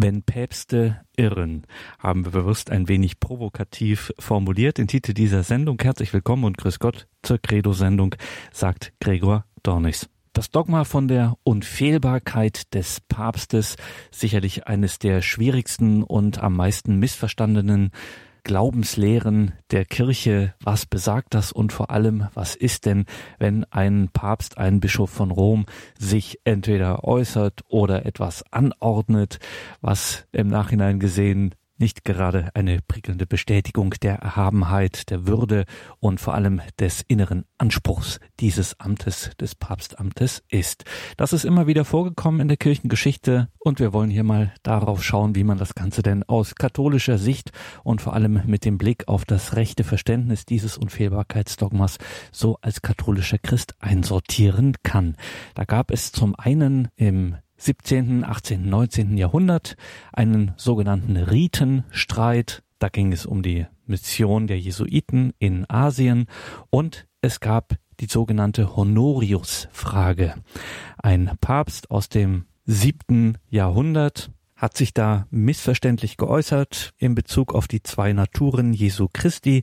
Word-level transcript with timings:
Wenn 0.00 0.22
Päpste 0.22 1.00
irren, 1.16 1.66
haben 1.98 2.24
wir 2.24 2.30
bewusst 2.30 2.70
ein 2.70 2.86
wenig 2.86 3.18
provokativ 3.18 4.12
formuliert. 4.16 4.78
Den 4.78 4.86
Titel 4.86 5.12
dieser 5.12 5.42
Sendung 5.42 5.76
Herzlich 5.82 6.12
willkommen 6.12 6.44
und 6.44 6.56
Grüß 6.56 6.78
Gott 6.78 7.08
zur 7.24 7.38
Credo-Sendung, 7.38 8.14
sagt 8.52 8.92
Gregor 9.00 9.44
Dornis. 9.64 10.08
Das 10.34 10.52
Dogma 10.52 10.84
von 10.84 11.08
der 11.08 11.34
Unfehlbarkeit 11.42 12.72
des 12.74 13.00
Papstes, 13.08 13.74
sicherlich 14.12 14.68
eines 14.68 15.00
der 15.00 15.20
schwierigsten 15.20 16.04
und 16.04 16.38
am 16.38 16.54
meisten 16.54 17.00
missverstandenen 17.00 17.90
Glaubenslehren 18.48 19.52
der 19.72 19.84
Kirche, 19.84 20.54
was 20.64 20.86
besagt 20.86 21.34
das 21.34 21.52
und 21.52 21.70
vor 21.70 21.90
allem, 21.90 22.28
was 22.32 22.54
ist 22.54 22.86
denn, 22.86 23.04
wenn 23.38 23.64
ein 23.64 24.08
Papst, 24.10 24.56
ein 24.56 24.80
Bischof 24.80 25.10
von 25.10 25.30
Rom 25.30 25.66
sich 25.98 26.40
entweder 26.44 27.04
äußert 27.04 27.60
oder 27.68 28.06
etwas 28.06 28.42
anordnet, 28.50 29.38
was 29.82 30.26
im 30.32 30.48
Nachhinein 30.48 30.98
gesehen 30.98 31.54
nicht 31.78 32.04
gerade 32.04 32.50
eine 32.54 32.80
prickelnde 32.86 33.26
Bestätigung 33.26 33.90
der 34.02 34.16
Erhabenheit, 34.16 35.10
der 35.10 35.26
Würde 35.26 35.64
und 36.00 36.20
vor 36.20 36.34
allem 36.34 36.60
des 36.78 37.02
inneren 37.08 37.44
Anspruchs 37.58 38.20
dieses 38.40 38.78
Amtes, 38.80 39.30
des 39.40 39.54
Papstamtes 39.54 40.42
ist. 40.48 40.84
Das 41.16 41.32
ist 41.32 41.44
immer 41.44 41.66
wieder 41.66 41.84
vorgekommen 41.84 42.40
in 42.40 42.48
der 42.48 42.56
Kirchengeschichte 42.56 43.48
und 43.58 43.80
wir 43.80 43.92
wollen 43.92 44.10
hier 44.10 44.24
mal 44.24 44.52
darauf 44.62 45.02
schauen, 45.02 45.34
wie 45.34 45.44
man 45.44 45.58
das 45.58 45.74
Ganze 45.74 46.02
denn 46.02 46.22
aus 46.24 46.54
katholischer 46.54 47.18
Sicht 47.18 47.52
und 47.82 48.00
vor 48.00 48.14
allem 48.14 48.42
mit 48.46 48.64
dem 48.64 48.78
Blick 48.78 49.08
auf 49.08 49.24
das 49.24 49.56
rechte 49.56 49.84
Verständnis 49.84 50.44
dieses 50.44 50.78
Unfehlbarkeitsdogmas 50.78 51.98
so 52.32 52.58
als 52.60 52.82
katholischer 52.82 53.38
Christ 53.38 53.74
einsortieren 53.80 54.76
kann. 54.82 55.16
Da 55.54 55.64
gab 55.64 55.90
es 55.90 56.12
zum 56.12 56.34
einen 56.36 56.88
im 56.96 57.36
17., 57.58 58.24
18., 58.24 58.68
19. 58.68 59.16
Jahrhundert 59.16 59.76
einen 60.12 60.52
sogenannten 60.56 61.16
Ritenstreit. 61.16 62.62
Da 62.78 62.88
ging 62.88 63.12
es 63.12 63.26
um 63.26 63.42
die 63.42 63.66
Mission 63.86 64.46
der 64.46 64.58
Jesuiten 64.58 65.32
in 65.38 65.68
Asien 65.68 66.26
und 66.70 67.06
es 67.20 67.40
gab 67.40 67.74
die 68.00 68.06
sogenannte 68.06 68.76
Honorius-Frage. 68.76 70.34
Ein 70.98 71.32
Papst 71.40 71.90
aus 71.90 72.08
dem 72.08 72.46
siebten 72.64 73.38
Jahrhundert 73.50 74.30
hat 74.54 74.76
sich 74.76 74.92
da 74.92 75.26
missverständlich 75.30 76.16
geäußert 76.16 76.92
in 76.98 77.14
Bezug 77.14 77.54
auf 77.54 77.68
die 77.68 77.82
zwei 77.82 78.12
Naturen 78.12 78.72
Jesu 78.72 79.08
Christi. 79.12 79.62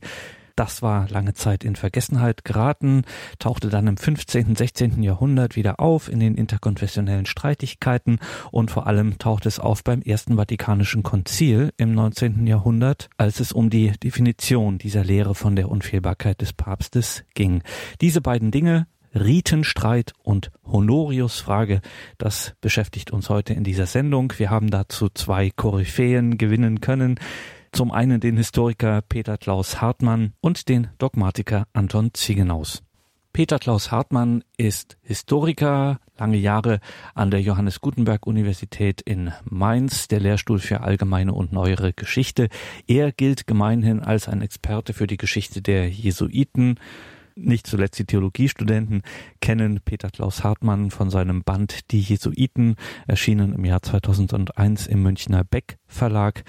Das 0.56 0.80
war 0.80 1.06
lange 1.10 1.34
Zeit 1.34 1.64
in 1.64 1.76
Vergessenheit 1.76 2.46
geraten, 2.46 3.02
tauchte 3.38 3.68
dann 3.68 3.86
im 3.86 3.98
15., 3.98 4.56
16. 4.56 5.02
Jahrhundert 5.02 5.54
wieder 5.54 5.80
auf 5.80 6.08
in 6.08 6.18
den 6.18 6.34
interkonfessionellen 6.34 7.26
Streitigkeiten 7.26 8.18
und 8.50 8.70
vor 8.70 8.86
allem 8.86 9.18
tauchte 9.18 9.48
es 9.48 9.60
auf 9.60 9.84
beim 9.84 10.00
Ersten 10.00 10.36
Vatikanischen 10.36 11.02
Konzil 11.02 11.74
im 11.76 11.94
19. 11.94 12.46
Jahrhundert, 12.46 13.10
als 13.18 13.38
es 13.40 13.52
um 13.52 13.68
die 13.68 13.92
Definition 14.02 14.78
dieser 14.78 15.04
Lehre 15.04 15.34
von 15.34 15.56
der 15.56 15.68
Unfehlbarkeit 15.68 16.40
des 16.40 16.54
Papstes 16.54 17.24
ging. 17.34 17.62
Diese 18.00 18.22
beiden 18.22 18.50
Dinge 18.50 18.86
Ritenstreit 19.14 20.12
und 20.22 20.50
Honorius-Frage. 20.64 21.80
Das 22.18 22.54
beschäftigt 22.60 23.10
uns 23.10 23.30
heute 23.30 23.54
in 23.54 23.64
dieser 23.64 23.86
Sendung. 23.86 24.32
Wir 24.36 24.50
haben 24.50 24.70
dazu 24.70 25.08
zwei 25.08 25.50
Koryphäen 25.50 26.38
gewinnen 26.38 26.80
können. 26.80 27.18
Zum 27.76 27.92
einen 27.92 28.20
den 28.20 28.38
Historiker 28.38 29.02
Peter 29.06 29.36
Klaus 29.36 29.82
Hartmann 29.82 30.32
und 30.40 30.70
den 30.70 30.88
Dogmatiker 30.96 31.66
Anton 31.74 32.08
Ziegenaus. 32.14 32.82
Peter 33.34 33.58
Klaus 33.58 33.90
Hartmann 33.90 34.42
ist 34.56 34.96
Historiker, 35.02 36.00
lange 36.16 36.38
Jahre 36.38 36.80
an 37.14 37.30
der 37.30 37.42
Johannes 37.42 37.82
Gutenberg 37.82 38.26
Universität 38.26 39.02
in 39.02 39.30
Mainz, 39.44 40.08
der 40.08 40.20
Lehrstuhl 40.20 40.58
für 40.58 40.80
allgemeine 40.80 41.34
und 41.34 41.52
neuere 41.52 41.92
Geschichte. 41.92 42.48
Er 42.86 43.12
gilt 43.12 43.46
gemeinhin 43.46 44.00
als 44.00 44.26
ein 44.26 44.40
Experte 44.40 44.94
für 44.94 45.06
die 45.06 45.18
Geschichte 45.18 45.60
der 45.60 45.86
Jesuiten. 45.90 46.80
Nicht 47.34 47.66
zuletzt 47.66 47.98
die 47.98 48.06
Theologiestudenten 48.06 49.02
kennen 49.42 49.82
Peter 49.84 50.08
Klaus 50.08 50.42
Hartmann 50.42 50.90
von 50.90 51.10
seinem 51.10 51.44
Band 51.44 51.90
Die 51.90 52.00
Jesuiten, 52.00 52.76
erschienen 53.06 53.52
im 53.52 53.66
Jahr 53.66 53.82
2001 53.82 54.86
im 54.86 55.02
Münchner 55.02 55.44
Beck 55.44 55.76
Verlag 55.86 56.42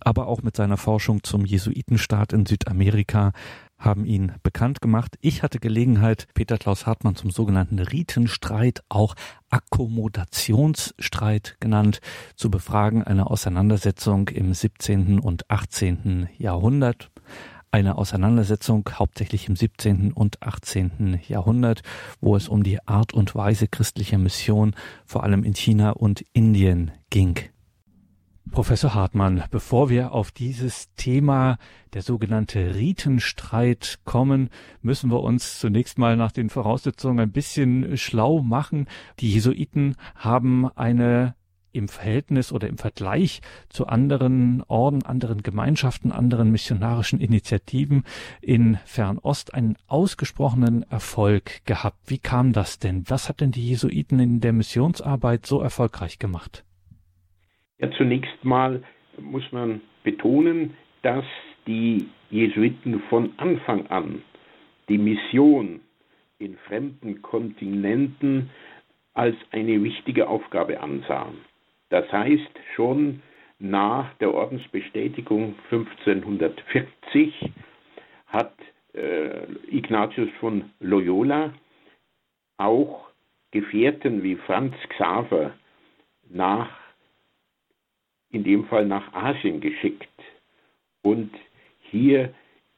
aber 0.00 0.26
auch 0.26 0.42
mit 0.42 0.56
seiner 0.56 0.76
Forschung 0.76 1.22
zum 1.22 1.44
Jesuitenstaat 1.44 2.32
in 2.32 2.46
Südamerika 2.46 3.32
haben 3.78 4.04
ihn 4.04 4.32
bekannt 4.42 4.80
gemacht. 4.80 5.16
Ich 5.20 5.42
hatte 5.42 5.60
Gelegenheit, 5.60 6.26
Peter 6.34 6.58
Klaus 6.58 6.86
Hartmann 6.86 7.14
zum 7.14 7.30
sogenannten 7.30 7.78
Ritenstreit, 7.78 8.82
auch 8.88 9.14
Akkommodationsstreit 9.50 11.56
genannt, 11.60 12.00
zu 12.34 12.50
befragen, 12.50 13.04
eine 13.04 13.30
Auseinandersetzung 13.30 14.28
im 14.28 14.52
17. 14.52 15.20
und 15.20 15.48
18. 15.50 16.28
Jahrhundert. 16.36 17.10
Eine 17.70 17.98
Auseinandersetzung 17.98 18.88
hauptsächlich 18.94 19.46
im 19.48 19.54
17. 19.54 20.12
und 20.12 20.42
18. 20.42 21.20
Jahrhundert, 21.28 21.82
wo 22.20 22.34
es 22.34 22.48
um 22.48 22.62
die 22.62 22.86
Art 22.88 23.12
und 23.12 23.34
Weise 23.34 23.68
christlicher 23.68 24.16
Mission 24.16 24.74
vor 25.04 25.22
allem 25.22 25.44
in 25.44 25.54
China 25.54 25.90
und 25.90 26.24
Indien 26.32 26.92
ging. 27.10 27.38
Professor 28.50 28.94
Hartmann, 28.94 29.44
bevor 29.50 29.88
wir 29.90 30.12
auf 30.12 30.30
dieses 30.30 30.92
Thema 30.94 31.58
der 31.92 32.02
sogenannte 32.02 32.74
Ritenstreit 32.74 34.00
kommen, 34.04 34.50
müssen 34.82 35.10
wir 35.10 35.20
uns 35.20 35.58
zunächst 35.58 35.98
mal 35.98 36.16
nach 36.16 36.32
den 36.32 36.50
Voraussetzungen 36.50 37.20
ein 37.20 37.32
bisschen 37.32 37.96
schlau 37.96 38.40
machen. 38.40 38.86
Die 39.20 39.30
Jesuiten 39.32 39.96
haben 40.14 40.68
eine 40.76 41.34
im 41.72 41.88
Verhältnis 41.88 42.52
oder 42.52 42.68
im 42.68 42.78
Vergleich 42.78 43.40
zu 43.68 43.86
anderen 43.86 44.62
Orden, 44.66 45.04
anderen 45.04 45.42
Gemeinschaften, 45.42 46.12
anderen 46.12 46.50
missionarischen 46.50 47.20
Initiativen 47.20 48.04
in 48.40 48.78
Fernost 48.84 49.54
einen 49.54 49.76
ausgesprochenen 49.86 50.82
Erfolg 50.90 51.64
gehabt. 51.64 51.98
Wie 52.06 52.18
kam 52.18 52.52
das 52.52 52.78
denn? 52.78 53.04
Was 53.08 53.28
hat 53.28 53.40
denn 53.40 53.52
die 53.52 53.68
Jesuiten 53.68 54.18
in 54.18 54.40
der 54.40 54.52
Missionsarbeit 54.52 55.46
so 55.46 55.60
erfolgreich 55.60 56.18
gemacht? 56.18 56.64
Ja, 57.78 57.90
zunächst 57.92 58.44
mal 58.44 58.82
muss 59.18 59.50
man 59.52 59.80
betonen, 60.02 60.76
dass 61.02 61.24
die 61.66 62.08
Jesuiten 62.30 63.00
von 63.08 63.32
Anfang 63.36 63.86
an 63.86 64.22
die 64.88 64.98
Mission 64.98 65.80
in 66.38 66.56
fremden 66.56 67.22
Kontinenten 67.22 68.50
als 69.14 69.36
eine 69.50 69.82
wichtige 69.82 70.28
Aufgabe 70.28 70.80
ansahen. 70.80 71.38
Das 71.90 72.10
heißt, 72.12 72.50
schon 72.74 73.22
nach 73.58 74.12
der 74.14 74.32
Ordensbestätigung 74.34 75.54
1540 75.70 77.52
hat 78.26 78.54
äh, 78.94 79.44
Ignatius 79.70 80.28
von 80.38 80.70
Loyola 80.80 81.52
auch 82.56 83.08
Gefährten 83.50 84.22
wie 84.22 84.36
Franz 84.36 84.74
Xaver 84.90 85.54
nach 86.28 86.77
in 88.30 88.44
dem 88.44 88.64
Fall 88.66 88.86
nach 88.86 89.12
Asien 89.12 89.60
geschickt 89.60 90.08
und 91.02 91.30
hier 91.90 92.34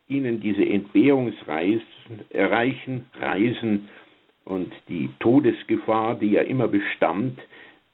ihnen 0.09 0.41
diese 0.41 0.65
Entbehrungsreisen 0.65 1.84
erreichen, 2.31 3.06
Reisen 3.15 3.88
und 4.44 4.72
die 4.88 5.09
Todesgefahr, 5.21 6.16
die 6.16 6.33
ja 6.33 6.43
immer 6.43 6.69
bestand, 6.69 7.38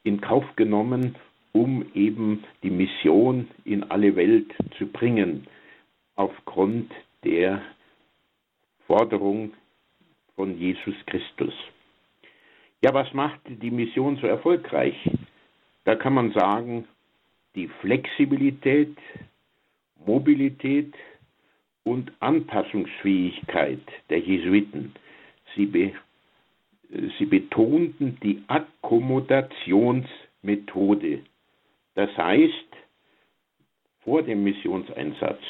in 0.04 0.20
Kauf 0.20 0.44
genommen, 0.56 1.16
um 1.52 1.84
eben 1.94 2.44
die 2.62 2.70
Mission 2.70 3.48
in 3.64 3.82
alle 3.84 4.14
Welt 4.16 4.52
zu 4.78 4.86
bringen, 4.86 5.46
aufgrund 6.14 6.92
der 7.24 7.62
Forderung 8.86 9.52
von 10.34 10.58
Jesus 10.58 10.94
Christus. 11.06 11.54
Ja, 12.82 12.94
was 12.94 13.12
macht 13.14 13.40
die 13.46 13.70
Mission 13.70 14.16
so 14.16 14.26
erfolgreich? 14.26 14.94
Da 15.84 15.96
kann 15.96 16.14
man 16.14 16.32
sagen, 16.32 16.86
die 17.56 17.68
Flexibilität, 17.80 18.96
Mobilität 20.04 20.92
und 21.84 22.12
Anpassungsfähigkeit 22.20 23.80
der 24.10 24.18
Jesuiten. 24.20 24.92
Sie, 25.54 25.64
be, 25.66 25.92
sie 27.18 27.26
betonten 27.26 28.18
die 28.22 28.42
Akkommodationsmethode. 28.46 31.22
Das 31.94 32.16
heißt, 32.16 32.68
vor 34.04 34.22
dem 34.22 34.44
Missionseinsatz 34.44 35.42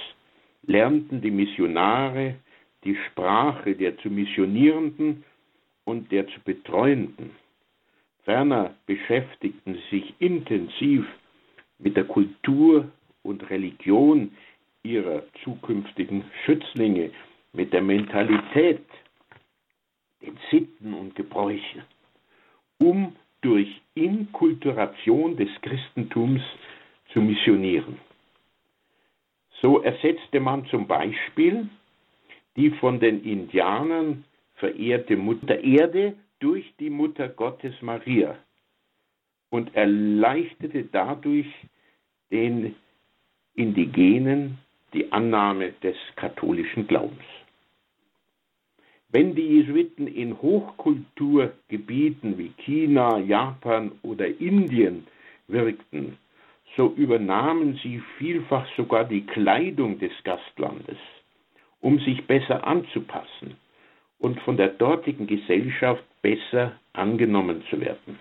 lernten 0.62 1.20
die 1.20 1.30
Missionare 1.30 2.36
die 2.84 2.96
Sprache 3.10 3.74
der 3.74 3.98
zu 3.98 4.08
Missionierenden 4.08 5.24
und 5.84 6.10
der 6.12 6.26
zu 6.28 6.40
Betreuenden. 6.40 7.32
Ferner 8.22 8.74
beschäftigten 8.86 9.74
sie 9.74 9.98
sich 9.98 10.14
intensiv 10.20 11.04
mit 11.78 11.96
der 11.96 12.04
Kultur 12.04 12.90
und 13.22 13.48
Religion 13.50 14.32
ihrer 14.82 15.22
zukünftigen 15.42 16.24
Schützlinge, 16.44 17.10
mit 17.52 17.72
der 17.72 17.82
Mentalität, 17.82 18.84
den 20.22 20.38
Sitten 20.50 20.94
und 20.94 21.14
Gebräuchen, 21.14 21.82
um 22.78 23.16
durch 23.40 23.80
Inkulturation 23.94 25.36
des 25.36 25.48
Christentums 25.62 26.42
missionieren. 27.14 27.98
So 29.62 29.80
ersetzte 29.80 30.38
man 30.40 30.66
zum 30.66 30.86
Beispiel 30.86 31.68
die 32.56 32.70
von 32.70 33.00
den 33.00 33.24
Indianern 33.24 34.24
verehrte 34.56 35.16
Mutter 35.16 35.58
Erde 35.62 36.14
durch 36.40 36.74
die 36.78 36.90
Mutter 36.90 37.28
Gottes 37.28 37.74
Maria 37.80 38.36
und 39.50 39.74
erleichterte 39.74 40.84
dadurch 40.84 41.46
den 42.30 42.74
Indigenen 43.54 44.58
die 44.92 45.10
Annahme 45.12 45.72
des 45.82 45.96
katholischen 46.16 46.86
Glaubens. 46.86 47.24
Wenn 49.08 49.34
die 49.34 49.46
Jesuiten 49.46 50.08
in 50.08 50.40
Hochkulturgebieten 50.42 52.38
wie 52.38 52.52
China, 52.58 53.18
Japan 53.18 53.92
oder 54.02 54.26
Indien 54.26 55.06
wirkten, 55.48 56.18
so 56.76 56.92
übernahmen 56.96 57.78
sie 57.82 58.02
vielfach 58.18 58.66
sogar 58.76 59.04
die 59.04 59.24
Kleidung 59.24 59.98
des 59.98 60.12
Gastlandes, 60.24 60.98
um 61.80 61.98
sich 62.00 62.26
besser 62.26 62.66
anzupassen 62.66 63.56
und 64.18 64.40
von 64.40 64.56
der 64.56 64.68
dortigen 64.68 65.26
Gesellschaft 65.26 66.04
besser 66.20 66.72
angenommen 66.92 67.62
zu 67.70 67.80
werden. 67.80 68.18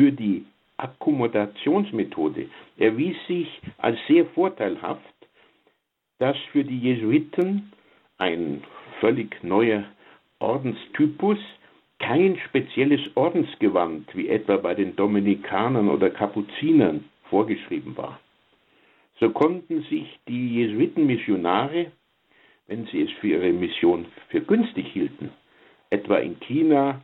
Für 0.00 0.12
die 0.12 0.46
Akkommodationsmethode 0.78 2.48
erwies 2.78 3.16
sich 3.26 3.60
als 3.76 3.98
sehr 4.08 4.24
vorteilhaft, 4.24 5.04
dass 6.18 6.38
für 6.52 6.64
die 6.64 6.78
Jesuiten 6.78 7.70
ein 8.16 8.62
völlig 8.98 9.44
neuer 9.44 9.84
Ordenstypus 10.38 11.36
kein 11.98 12.38
spezielles 12.46 13.02
Ordensgewand 13.14 14.16
wie 14.16 14.30
etwa 14.30 14.56
bei 14.56 14.74
den 14.74 14.96
Dominikanern 14.96 15.90
oder 15.90 16.08
Kapuzinern 16.08 17.04
vorgeschrieben 17.28 17.94
war. 17.98 18.18
So 19.18 19.28
konnten 19.28 19.82
sich 19.82 20.18
die 20.26 20.54
Jesuitenmissionare, 20.60 21.92
wenn 22.68 22.86
sie 22.86 23.02
es 23.02 23.10
für 23.20 23.28
ihre 23.28 23.52
Mission 23.52 24.06
für 24.30 24.40
günstig 24.40 24.86
hielten, 24.94 25.28
etwa 25.90 26.16
in 26.16 26.40
China 26.40 27.02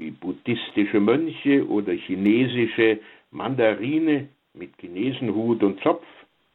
wie 0.00 0.10
buddhistische 0.10 0.98
Mönche 0.98 1.66
oder 1.68 1.92
chinesische 1.92 2.98
Mandarine 3.30 4.28
mit 4.54 4.70
Chinesenhut 4.80 5.62
und 5.62 5.80
Zopf 5.82 6.04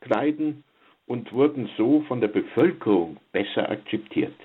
kleiden 0.02 0.64
und 1.08 1.32
wurden 1.32 1.70
so 1.78 2.02
von 2.08 2.20
der 2.20 2.28
Bevölkerung 2.28 3.18
besser 3.32 3.70
akzeptiert 3.70 4.36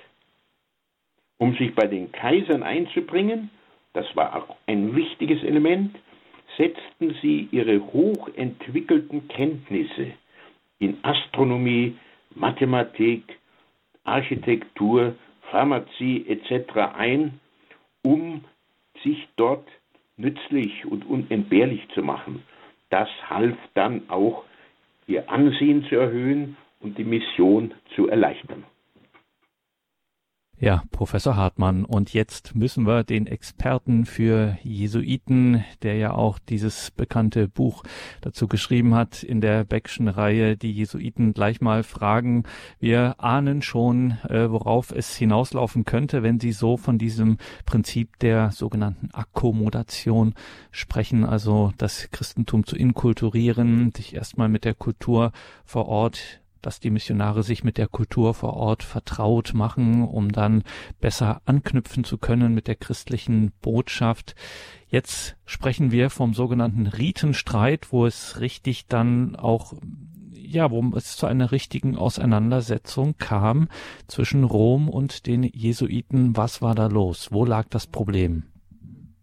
um 1.41 1.55
sich 1.55 1.73
bei 1.73 1.87
den 1.87 2.11
Kaisern 2.11 2.61
einzubringen, 2.61 3.49
das 3.93 4.05
war 4.15 4.35
auch 4.35 4.55
ein 4.67 4.95
wichtiges 4.95 5.43
Element, 5.43 5.97
setzten 6.55 7.15
sie 7.19 7.49
ihre 7.51 7.79
hochentwickelten 7.81 9.27
Kenntnisse 9.27 10.11
in 10.77 10.99
Astronomie, 11.01 11.95
Mathematik, 12.35 13.23
Architektur, 14.03 15.15
Pharmazie 15.49 16.27
etc. 16.27 16.93
ein, 16.95 17.39
um 18.03 18.43
sich 19.03 19.27
dort 19.35 19.67
nützlich 20.17 20.85
und 20.85 21.05
unentbehrlich 21.05 21.87
zu 21.93 22.01
machen. 22.01 22.43
Das 22.89 23.09
half 23.29 23.57
dann 23.73 24.09
auch, 24.09 24.43
ihr 25.07 25.29
Ansehen 25.29 25.85
zu 25.85 25.95
erhöhen 25.95 26.57
und 26.79 26.97
die 26.97 27.03
Mission 27.03 27.73
zu 27.95 28.07
erleichtern. 28.07 28.63
Ja, 30.63 30.83
Professor 30.91 31.35
Hartmann. 31.35 31.85
Und 31.85 32.13
jetzt 32.13 32.53
müssen 32.53 32.85
wir 32.85 33.03
den 33.03 33.25
Experten 33.25 34.05
für 34.05 34.59
Jesuiten, 34.61 35.65
der 35.81 35.95
ja 35.95 36.13
auch 36.13 36.37
dieses 36.37 36.91
bekannte 36.91 37.47
Buch 37.47 37.83
dazu 38.21 38.47
geschrieben 38.47 38.93
hat, 38.93 39.23
in 39.23 39.41
der 39.41 39.63
Beckschen 39.63 40.07
Reihe, 40.07 40.57
die 40.57 40.71
Jesuiten 40.71 41.33
gleich 41.33 41.61
mal 41.61 41.81
fragen. 41.81 42.43
Wir 42.79 43.15
ahnen 43.17 43.63
schon, 43.63 44.19
äh, 44.29 44.51
worauf 44.51 44.91
es 44.91 45.15
hinauslaufen 45.15 45.83
könnte, 45.83 46.21
wenn 46.21 46.39
Sie 46.39 46.51
so 46.51 46.77
von 46.77 46.99
diesem 46.99 47.39
Prinzip 47.65 48.19
der 48.19 48.51
sogenannten 48.51 49.09
Akkommodation 49.13 50.35
sprechen, 50.69 51.25
also 51.25 51.73
das 51.79 52.09
Christentum 52.11 52.67
zu 52.67 52.75
inkulturieren, 52.75 53.93
sich 53.95 54.13
erstmal 54.13 54.47
mit 54.47 54.65
der 54.65 54.75
Kultur 54.75 55.31
vor 55.65 55.87
Ort 55.87 56.41
dass 56.61 56.79
die 56.79 56.89
Missionare 56.89 57.43
sich 57.43 57.63
mit 57.63 57.77
der 57.77 57.87
Kultur 57.87 58.33
vor 58.33 58.53
Ort 58.53 58.83
vertraut 58.83 59.53
machen, 59.53 60.03
um 60.03 60.31
dann 60.31 60.63
besser 60.99 61.41
anknüpfen 61.45 62.03
zu 62.03 62.17
können 62.17 62.53
mit 62.53 62.67
der 62.67 62.75
christlichen 62.75 63.51
Botschaft. 63.61 64.35
Jetzt 64.87 65.37
sprechen 65.45 65.91
wir 65.91 66.09
vom 66.09 66.33
sogenannten 66.33 66.87
Ritenstreit, 66.87 67.91
wo 67.91 68.05
es 68.05 68.39
richtig 68.39 68.87
dann 68.87 69.35
auch 69.35 69.73
ja, 70.51 70.69
wo 70.69 70.81
es 70.95 71.15
zu 71.15 71.27
einer 71.27 71.51
richtigen 71.51 71.95
Auseinandersetzung 71.95 73.15
kam 73.17 73.69
zwischen 74.07 74.43
Rom 74.43 74.89
und 74.89 75.25
den 75.27 75.43
Jesuiten. 75.43 76.35
Was 76.35 76.61
war 76.61 76.75
da 76.75 76.87
los? 76.87 77.29
Wo 77.31 77.45
lag 77.45 77.69
das 77.69 77.87
Problem? 77.87 78.43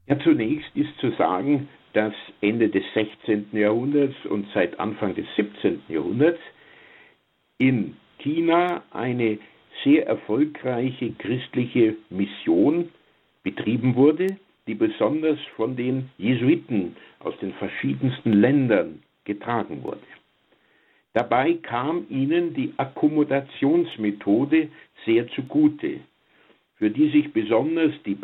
Ja, 0.06 0.18
zunächst 0.20 0.74
ist 0.74 0.96
zu 1.00 1.10
sagen, 1.18 1.68
dass 1.92 2.14
Ende 2.40 2.68
des 2.68 2.84
16. 2.94 3.48
Jahrhunderts 3.52 4.14
und 4.30 4.46
seit 4.54 4.78
Anfang 4.80 5.14
des 5.14 5.26
17. 5.36 5.82
Jahrhunderts 5.88 6.40
in 7.58 7.96
China 8.18 8.82
eine 8.92 9.38
sehr 9.84 10.06
erfolgreiche 10.06 11.12
christliche 11.12 11.96
Mission 12.10 12.90
betrieben 13.42 13.94
wurde, 13.94 14.38
die 14.66 14.74
besonders 14.74 15.38
von 15.56 15.76
den 15.76 16.10
Jesuiten 16.18 16.96
aus 17.20 17.34
den 17.40 17.52
verschiedensten 17.54 18.32
Ländern 18.32 19.02
getragen 19.24 19.82
wurde. 19.82 20.02
Dabei 21.14 21.54
kam 21.54 22.06
ihnen 22.10 22.54
die 22.54 22.74
Akkommodationsmethode 22.76 24.68
sehr 25.04 25.28
zugute, 25.28 26.00
für 26.76 26.90
die 26.90 27.08
sich 27.10 27.32
besonders 27.32 27.92
die 28.04 28.16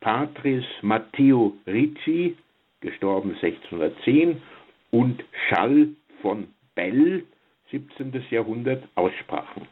Patres 0.00 0.64
Matteo 0.82 1.56
Ricci, 1.66 2.36
gestorben 2.80 3.36
1610, 3.40 4.42
und 4.90 5.24
Schall 5.48 5.88
von 6.20 6.48
Bell, 6.74 7.24
17. 7.72 8.12
Jahrhundert 8.30 8.84
aussprachen. 8.94 9.66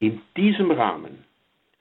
In 0.00 0.20
diesem 0.36 0.70
Rahmen 0.70 1.24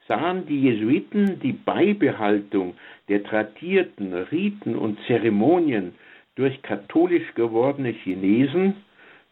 sahen 0.08 0.46
die 0.46 0.62
Jesuiten 0.62 1.40
die 1.40 1.54
Beibehaltung 1.54 2.76
der 3.10 3.24
tradierten 3.24 4.14
Riten 4.14 4.76
und 4.76 5.00
Zeremonien 5.08 5.96
durch 6.36 6.62
katholisch 6.62 7.34
gewordene 7.34 7.90
Chinesen, 7.90 8.76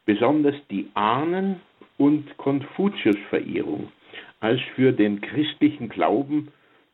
besonders 0.06 0.56
die 0.70 0.90
Ahnen- 0.96 1.62
und 1.98 2.36
Konfuziusverehrung, 2.38 3.92
als 4.40 4.60
für 4.76 4.92
den 4.92 5.22
christlichen 5.22 5.90
Glauben 5.90 6.52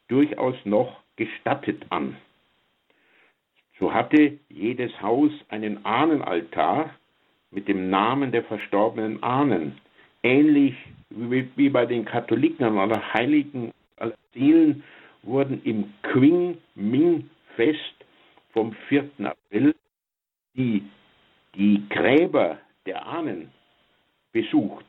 durchaus 0.10 0.56
noch 0.66 1.00
gestattet 1.16 1.86
an. 1.90 2.18
So 3.80 3.94
hatte 3.94 4.40
jedes 4.50 5.02
Haus 5.02 5.32
einen 5.50 5.86
Ahnenaltar, 5.86 6.94
mit 7.56 7.68
dem 7.70 7.90
Namen 7.90 8.32
der 8.32 8.44
verstorbenen 8.44 9.24
Ahnen, 9.24 9.78
ähnlich 10.22 10.76
wie 11.10 11.70
bei 11.70 11.86
den 11.86 12.04
Katholiken 12.04 12.78
oder 12.78 13.14
Heiligen 13.14 13.72
Seelen, 14.34 14.84
wurden 15.24 15.62
im 15.64 15.94
Qing-Ming-Fest 16.12 17.80
vom 18.52 18.74
4. 18.90 19.10
April 19.24 19.74
die, 20.56 20.84
die 21.56 21.82
Gräber 21.90 22.60
der 22.86 23.06
Ahnen 23.08 23.50
besucht 24.34 24.86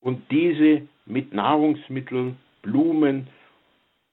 und 0.00 0.22
diese 0.30 0.88
mit 1.04 1.34
Nahrungsmitteln, 1.34 2.36
Blumen 2.62 3.28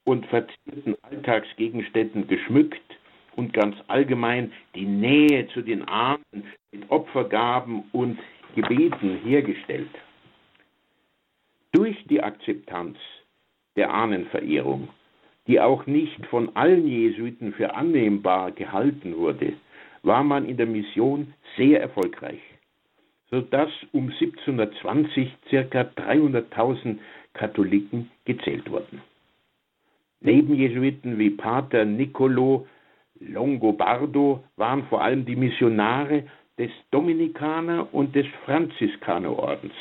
und 0.04 0.26
verzierten 0.26 0.94
Alltagsgegenständen 1.02 2.28
geschmückt 2.28 2.95
und 3.36 3.52
ganz 3.52 3.76
allgemein 3.86 4.52
die 4.74 4.86
Nähe 4.86 5.46
zu 5.48 5.62
den 5.62 5.86
Armen 5.86 6.44
mit 6.72 6.90
Opfergaben 6.90 7.84
und 7.92 8.18
Gebeten 8.54 9.18
hergestellt. 9.24 9.90
Durch 11.72 11.96
die 12.06 12.22
Akzeptanz 12.22 12.96
der 13.76 13.92
Ahnenverehrung, 13.92 14.88
die 15.46 15.60
auch 15.60 15.86
nicht 15.86 16.24
von 16.26 16.56
allen 16.56 16.88
Jesuiten 16.88 17.52
für 17.52 17.74
annehmbar 17.74 18.50
gehalten 18.50 19.16
wurde, 19.16 19.52
war 20.02 20.24
man 20.24 20.48
in 20.48 20.56
der 20.56 20.66
Mission 20.66 21.34
sehr 21.56 21.80
erfolgreich, 21.80 22.40
sodass 23.30 23.70
um 23.92 24.08
1720 24.08 25.30
ca. 25.50 25.82
300.000 25.82 26.98
Katholiken 27.34 28.10
gezählt 28.24 28.70
wurden. 28.70 29.02
Neben 30.20 30.54
Jesuiten 30.54 31.18
wie 31.18 31.30
Pater 31.30 31.84
Niccolo 31.84 32.66
Longobardo 33.20 34.44
waren 34.56 34.84
vor 34.86 35.02
allem 35.02 35.24
die 35.24 35.36
Missionare 35.36 36.24
des 36.58 36.70
Dominikaner- 36.90 37.92
und 37.92 38.14
des 38.14 38.26
Franziskanerordens, 38.44 39.74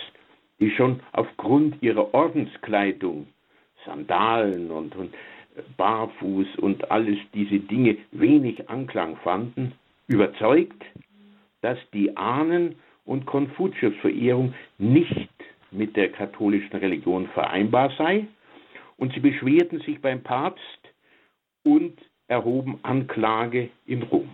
die 0.60 0.72
schon 0.72 1.00
aufgrund 1.14 1.82
ihrer 1.82 2.14
Ordenskleidung, 2.14 3.28
Sandalen 3.86 4.72
und, 4.72 4.96
und 4.96 5.14
Barfuß 5.78 6.58
und 6.58 6.92
alles 6.92 7.18
diese 7.34 7.60
Dinge 7.60 7.98
wenig 8.12 8.70
Anklang 8.70 9.16
fanden, 9.18 9.74
überzeugt, 10.08 10.84
dass 11.62 11.78
die 11.94 12.16
Ahnen- 12.18 12.76
und 13.06 13.26
Konfuzius-Verehrung 13.26 14.54
nicht 14.78 15.30
mit 15.72 15.96
der 15.96 16.12
katholischen 16.12 16.76
Religion 16.76 17.28
vereinbar 17.30 17.92
sei, 17.98 18.28
und 18.98 19.14
sie 19.14 19.20
beschwerten 19.20 19.80
sich 19.82 20.02
beim 20.02 20.24
Papst 20.24 20.80
und 21.64 22.00
erhoben 22.28 22.80
Anklage 22.84 23.70
in 23.86 24.04
Rom. 24.04 24.30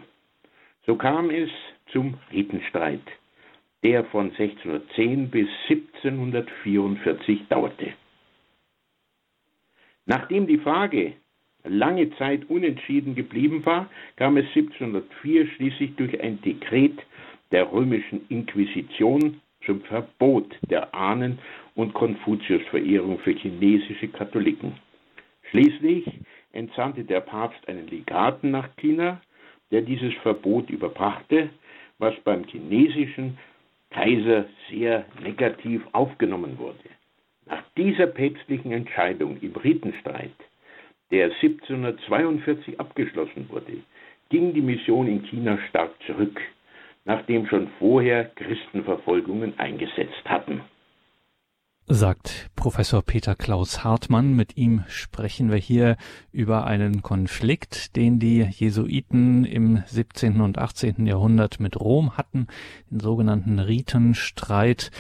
So 0.86 0.96
kam 0.96 1.30
es 1.30 1.50
zum 1.92 2.18
Ritenstreit, 2.32 3.02
der 3.84 4.06
von 4.06 4.32
1610 4.32 5.30
bis 5.30 5.48
1744 5.70 7.48
dauerte. 7.50 7.94
Nachdem 10.06 10.48
die 10.48 10.58
Frage 10.58 11.14
lange 11.64 12.10
Zeit 12.18 12.50
unentschieden 12.50 13.16
geblieben 13.16 13.66
war, 13.66 13.90
kam 14.16 14.38
es 14.38 14.46
1704 14.48 15.48
schließlich 15.48 15.96
durch 15.96 16.20
ein 16.22 16.42
Dekret 16.42 16.98
der 17.52 17.72
römischen 17.72 18.28
Inquisition 18.30 19.42
zum 19.66 19.82
Verbot 19.82 20.56
der 20.70 20.94
Ahnen- 20.94 21.40
und 21.76 21.94
Konfuzius-Verehrung 21.94 23.20
für 23.20 23.32
chinesische 23.32 24.08
Katholiken. 24.08 24.74
Schließlich 25.52 26.06
entsandte 26.54 27.04
der 27.04 27.22
Papst 27.22 27.68
einen 27.68 27.88
Legaten 27.88 28.52
nach 28.52 28.76
China, 28.78 29.22
der 29.72 29.82
dieses 29.82 30.14
Verbot 30.22 30.70
überbrachte, 30.70 31.50
was 31.98 32.14
beim 32.24 32.44
chinesischen 32.46 33.38
Kaiser 33.90 34.46
sehr 34.70 35.06
negativ 35.22 35.82
aufgenommen 35.92 36.58
wurde. 36.58 36.78
Nach 37.46 37.64
dieser 37.78 38.08
päpstlichen 38.08 38.72
Entscheidung 38.72 39.38
im 39.42 39.56
Ritenstreit, 39.56 40.32
der 41.12 41.26
1742 41.26 42.80
abgeschlossen 42.80 43.48
wurde, 43.50 43.78
ging 44.30 44.54
die 44.54 44.62
Mission 44.62 45.08
in 45.08 45.24
China 45.24 45.58
stark 45.70 45.92
zurück, 46.06 46.40
nachdem 47.04 47.48
schon 47.48 47.68
vorher 47.80 48.26
Christenverfolgungen 48.36 49.58
eingesetzt 49.60 50.24
hatten 50.26 50.62
sagt 51.88 52.50
Professor 52.56 53.02
Peter 53.02 53.36
Klaus 53.36 53.84
Hartmann. 53.84 54.34
Mit 54.34 54.58
ihm 54.58 54.84
sprechen 54.88 55.52
wir 55.52 55.58
hier 55.58 55.98
über 56.32 56.66
einen 56.66 57.02
Konflikt, 57.02 57.96
den 57.96 58.20
die 58.20 58.42
Jesuiten 58.42 59.46
im 59.46 59.84
17. 59.86 60.42
und 60.42 60.58
18. 60.58 61.06
Jahrhundert 61.06 61.60
mit 61.60 61.80
Rom 61.80 62.18
hatten, 62.18 62.48
den 62.90 63.00
sogenannten 63.00 63.60
Ritenstreit. 63.60 64.92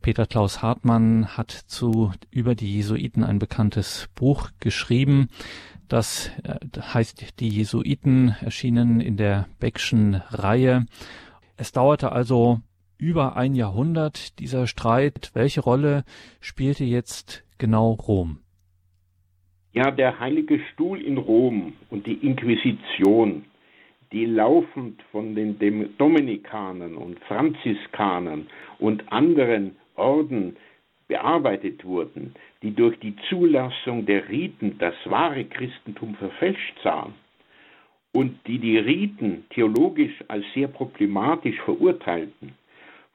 Peter 0.00 0.26
Klaus 0.26 0.62
Hartmann 0.62 1.36
hat 1.36 1.50
zu 1.50 2.12
über 2.30 2.54
die 2.54 2.72
Jesuiten 2.72 3.24
ein 3.24 3.38
bekanntes 3.38 4.08
Buch 4.14 4.50
geschrieben. 4.60 5.28
Das 5.88 6.30
äh, 6.42 6.58
heißt 6.80 7.40
Die 7.40 7.48
Jesuiten 7.48 8.36
erschienen 8.40 9.00
in 9.00 9.16
der 9.16 9.48
Beckschen 9.58 10.14
Reihe. 10.30 10.86
Es 11.56 11.72
dauerte 11.72 12.12
also 12.12 12.60
über 12.98 13.36
ein 13.36 13.54
Jahrhundert 13.54 14.38
dieser 14.38 14.66
Streit. 14.66 15.30
Welche 15.34 15.60
Rolle 15.60 16.04
spielte 16.40 16.84
jetzt 16.84 17.44
genau 17.58 17.92
Rom? 17.92 18.38
Ja, 19.72 19.90
der 19.90 20.18
Heilige 20.18 20.60
Stuhl 20.72 21.02
in 21.02 21.18
Rom 21.18 21.74
und 21.90 22.06
die 22.06 22.14
Inquisition, 22.26 23.44
die 24.12 24.24
laufend 24.24 25.02
von 25.12 25.34
den 25.34 25.58
Dominikanern 25.98 26.96
und 26.96 27.18
Franziskanern 27.20 28.46
und 28.78 29.12
anderen 29.12 29.76
Orden 29.96 30.56
bearbeitet 31.08 31.84
wurden, 31.84 32.34
die 32.62 32.74
durch 32.74 32.98
die 33.00 33.14
Zulassung 33.28 34.06
der 34.06 34.28
Riten 34.28 34.78
das 34.78 34.94
wahre 35.04 35.44
Christentum 35.44 36.14
verfälscht 36.14 36.76
sahen 36.82 37.14
und 38.12 38.38
die 38.46 38.58
die 38.58 38.78
Riten 38.78 39.44
theologisch 39.50 40.14
als 40.28 40.44
sehr 40.54 40.68
problematisch 40.68 41.60
verurteilten, 41.60 42.54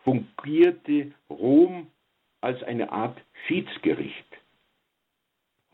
fungierte 0.04 1.12
Rom 1.30 1.88
als 2.42 2.62
eine 2.64 2.92
Art 2.92 3.18
Schiedsgericht. 3.48 4.26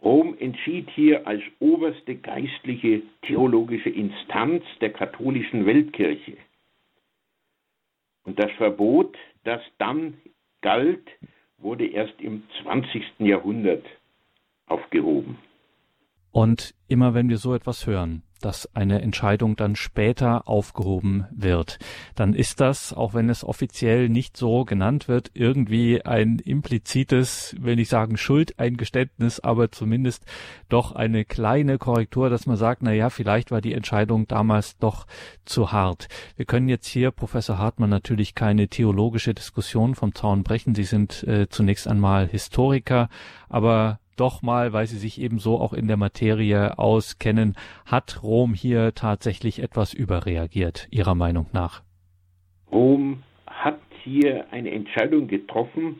Rom 0.01 0.37
entschied 0.37 0.89
hier 0.91 1.25
als 1.25 1.41
oberste 1.59 2.15
geistliche 2.15 3.01
theologische 3.23 3.89
Instanz 3.89 4.63
der 4.79 4.91
katholischen 4.93 5.65
Weltkirche. 5.65 6.37
Und 8.23 8.37
das 8.37 8.51
Verbot, 8.57 9.17
das 9.43 9.61
dann 9.79 10.17
galt, 10.61 11.07
wurde 11.57 11.87
erst 11.87 12.19
im 12.21 12.43
20. 12.61 13.03
Jahrhundert 13.19 13.85
aufgehoben. 14.67 15.37
Und 16.31 16.75
immer 16.87 17.13
wenn 17.13 17.29
wir 17.29 17.37
so 17.37 17.55
etwas 17.55 17.87
hören, 17.87 18.21
dass 18.39 18.73
eine 18.75 19.01
Entscheidung 19.01 19.55
dann 19.55 19.75
später 19.75 20.47
aufgehoben 20.47 21.25
wird, 21.31 21.79
dann 22.15 22.33
ist 22.33 22.59
das, 22.59 22.93
auch 22.93 23.13
wenn 23.13 23.29
es 23.29 23.43
offiziell 23.43 24.09
nicht 24.09 24.37
so 24.37 24.65
genannt 24.65 25.07
wird, 25.07 25.31
irgendwie 25.33 26.03
ein 26.03 26.39
implizites, 26.39 27.55
will 27.59 27.79
ich 27.79 27.89
sagen 27.89 28.17
Schuldeingeständnis, 28.17 29.39
aber 29.39 29.71
zumindest 29.71 30.25
doch 30.69 30.91
eine 30.93 31.25
kleine 31.25 31.77
Korrektur, 31.77 32.29
dass 32.29 32.45
man 32.45 32.57
sagt, 32.57 32.81
na 32.81 32.93
ja, 32.93 33.09
vielleicht 33.09 33.51
war 33.51 33.61
die 33.61 33.73
Entscheidung 33.73 34.27
damals 34.27 34.77
doch 34.77 35.07
zu 35.45 35.71
hart. 35.71 36.07
Wir 36.35 36.45
können 36.45 36.69
jetzt 36.69 36.87
hier, 36.87 37.11
Professor 37.11 37.57
Hartmann, 37.57 37.89
natürlich 37.89 38.35
keine 38.35 38.67
theologische 38.67 39.33
Diskussion 39.33 39.95
vom 39.95 40.13
Zaun 40.15 40.43
brechen. 40.43 40.75
Sie 40.75 40.83
sind 40.83 41.23
äh, 41.23 41.47
zunächst 41.49 41.87
einmal 41.87 42.27
Historiker, 42.27 43.09
aber 43.49 43.99
doch 44.19 44.41
mal, 44.41 44.73
weil 44.73 44.87
sie 44.87 44.97
sich 44.97 45.21
eben 45.21 45.39
so 45.39 45.59
auch 45.59 45.73
in 45.73 45.87
der 45.87 45.97
Materie 45.97 46.77
auskennen, 46.77 47.55
hat 47.85 48.23
Rom 48.23 48.53
hier 48.53 48.93
tatsächlich 48.93 49.61
etwas 49.61 49.93
überreagiert, 49.93 50.87
Ihrer 50.91 51.15
Meinung 51.15 51.47
nach? 51.53 51.83
Rom 52.71 53.23
hat 53.45 53.79
hier 54.03 54.45
eine 54.51 54.71
Entscheidung 54.71 55.27
getroffen, 55.27 55.99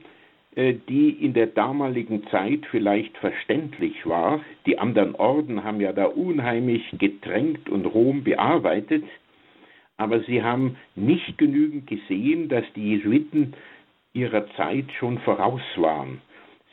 äh, 0.56 0.74
die 0.90 1.10
in 1.10 1.34
der 1.34 1.48
damaligen 1.48 2.28
Zeit 2.28 2.66
vielleicht 2.72 3.16
verständlich 3.18 4.06
war. 4.06 4.42
Die 4.66 4.80
anderen 4.80 5.16
Orden 5.16 5.64
haben 5.64 5.80
ja 5.80 5.94
da 5.94 6.06
unheimlich 6.06 6.84
gedrängt 6.98 7.70
und 7.70 7.86
Rom 7.86 8.24
bearbeitet, 8.24 9.04
aber 9.98 10.22
sie 10.22 10.42
haben 10.42 10.78
nicht 10.96 11.38
genügend 11.38 11.88
gesehen, 11.88 12.50
dass 12.50 12.66
die 12.76 12.96
Jesuiten 12.96 13.54
ihrer 14.14 14.50
Zeit 14.56 14.86
schon 15.00 15.20
voraus 15.20 15.62
waren. 15.76 16.22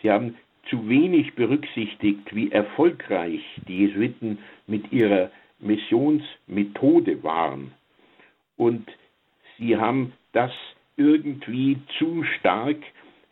Sie 0.01 0.11
haben 0.11 0.37
zu 0.71 0.88
wenig 0.88 1.35
berücksichtigt, 1.35 2.35
wie 2.35 2.50
erfolgreich 2.50 3.42
die 3.68 3.87
Jesuiten 3.87 4.38
mit 4.66 4.92
ihrer 4.92 5.30
Missionsmethode 5.59 7.23
waren. 7.23 7.73
Und 8.56 8.88
sie 9.59 9.76
haben 9.76 10.12
das 10.33 10.52
irgendwie 10.97 11.78
zu 11.99 12.25
stark 12.38 12.78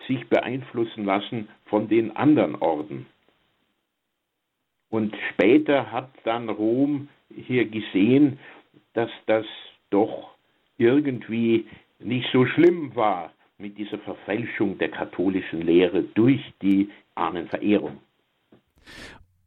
sich 0.06 0.28
beeinflussen 0.28 1.04
lassen 1.04 1.48
von 1.66 1.88
den 1.88 2.16
anderen 2.16 2.56
Orden. 2.56 3.06
Und 4.90 5.16
später 5.30 5.90
hat 5.90 6.10
dann 6.24 6.48
Rom 6.48 7.08
hier 7.34 7.64
gesehen, 7.66 8.38
dass 8.94 9.10
das 9.26 9.46
doch 9.90 10.34
irgendwie 10.76 11.66
nicht 11.98 12.28
so 12.32 12.44
schlimm 12.46 12.94
war 12.94 13.32
mit 13.58 13.78
dieser 13.78 13.98
Verfälschung 13.98 14.76
der 14.78 14.90
katholischen 14.90 15.62
Lehre 15.62 16.02
durch 16.02 16.42
die 16.60 16.90
Ahnenverehrung. 17.14 17.98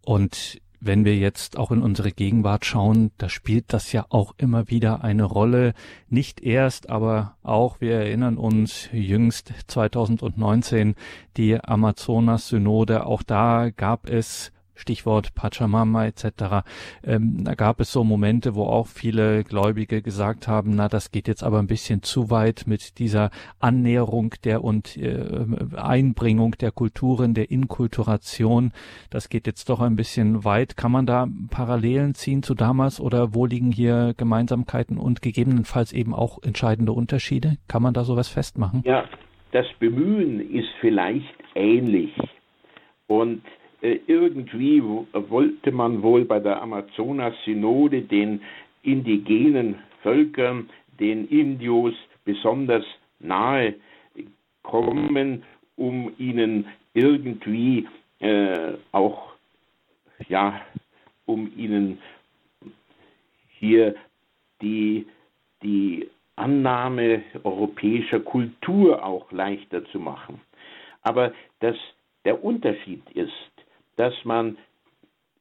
Und 0.06 0.62
wenn 0.80 1.04
wir 1.04 1.16
jetzt 1.16 1.58
auch 1.58 1.72
in 1.72 1.82
unsere 1.82 2.12
Gegenwart 2.12 2.64
schauen, 2.64 3.12
da 3.18 3.28
spielt 3.28 3.74
das 3.74 3.92
ja 3.92 4.06
auch 4.10 4.36
immer 4.38 4.70
wieder 4.70 5.04
eine 5.04 5.24
Rolle. 5.24 5.74
Nicht 6.10 6.42
erst, 6.42 6.90
aber 6.90 7.38
auch, 7.42 7.82
wir 7.82 7.96
erinnern 7.96 8.38
uns 8.38 8.90
jüngst 8.92 9.52
2019 9.68 10.94
die 11.38 11.60
Amazonas-Synode. 11.60 13.08
Auch 13.08 13.24
da 13.24 13.72
gab 13.72 14.08
es 14.08 14.52
Stichwort 14.76 15.34
Pachamama 15.36 16.06
etc. 16.06 16.66
Ähm, 17.04 17.44
da 17.44 17.56
gab 17.56 17.80
es 17.80 17.92
so 17.92 18.04
Momente, 18.04 18.56
wo 18.56 18.64
auch 18.64 18.88
viele 18.88 19.44
Gläubige 19.44 20.02
gesagt 20.02 20.48
haben, 20.48 20.76
na, 20.76 20.88
das 20.88 21.12
geht 21.12 21.28
jetzt 21.28 21.44
aber 21.44 21.60
ein 21.60 21.68
bisschen 21.68 22.04
zu 22.04 22.30
weit 22.30 22.64
mit 22.68 23.00
dieser 23.00 23.32
Annäherung 23.60 24.36
der 24.44 24.64
und 24.64 24.98
äh, 24.98 25.46
Einbringung 25.76 26.56
der 26.60 26.72
Kulturen, 26.72 27.34
der 27.34 27.52
Inkulturation. 27.52 28.72
Das 29.10 29.30
geht 29.30 29.48
jetzt 29.48 29.70
doch 29.70 29.82
ein 29.82 29.96
bisschen 29.96 30.44
weit. 30.44 30.78
Kann 30.78 30.92
man 30.92 31.06
da 31.06 31.28
Parallelen 31.50 32.14
ziehen 32.14 32.44
zu 32.44 32.54
damals 32.54 33.00
oder 33.00 33.34
wo 33.34 33.46
liegen 33.46 33.72
hier 33.72 34.14
Gemeinsamkeiten 34.18 34.98
und 34.98 35.22
gegebenenfalls 35.22 35.94
eben 35.94 36.14
auch 36.14 36.42
entscheidende 36.44 36.92
Unterschiede? 36.92 37.58
Kann 37.68 37.82
man 37.82 37.94
da 37.94 38.04
sowas 38.04 38.28
festmachen? 38.28 38.84
Ja, 38.86 39.06
das 39.52 39.66
Bemühen 39.80 40.52
ist 40.52 40.70
vielleicht 40.82 41.34
ähnlich. 41.56 42.12
Und 43.08 43.42
irgendwie 43.82 44.82
wollte 45.12 45.72
man 45.72 46.02
wohl 46.02 46.26
bei 46.26 46.40
der 46.40 46.62
Amazonas-Synode 46.62 48.02
den 48.02 48.42
indigenen 48.84 49.76
Völkern, 50.02 50.70
den 51.00 51.28
Indios 51.28 51.94
besonders 52.24 52.86
nahe 53.20 53.76
kommen, 54.64 55.44
um 55.76 56.14
ihnen 56.18 56.68
irgendwie 56.94 57.88
äh, 58.20 58.74
auch, 58.92 59.34
ja, 60.28 60.62
um 61.26 61.52
ihnen 61.58 62.00
hier 63.60 63.96
die, 64.62 65.06
die 65.64 66.10
Annahme 66.36 67.24
europäischer 67.44 68.20
Kultur 68.20 69.04
auch 69.04 69.32
leichter 69.32 69.86
zu 69.86 70.00
machen. 70.00 70.42
Aber 71.02 71.34
das, 71.60 71.76
der 72.26 72.44
Unterschied 72.44 73.04
ist, 73.12 73.32
dass 73.96 74.14
man 74.24 74.58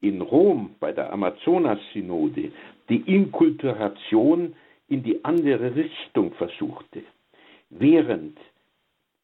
in 0.00 0.20
Rom 0.20 0.74
bei 0.80 0.92
der 0.92 1.12
Amazonas-Synode 1.12 2.52
die 2.88 3.00
Inkulturation 3.06 4.54
in 4.88 5.02
die 5.02 5.24
andere 5.24 5.74
Richtung 5.74 6.34
versuchte, 6.34 7.02
während 7.70 8.38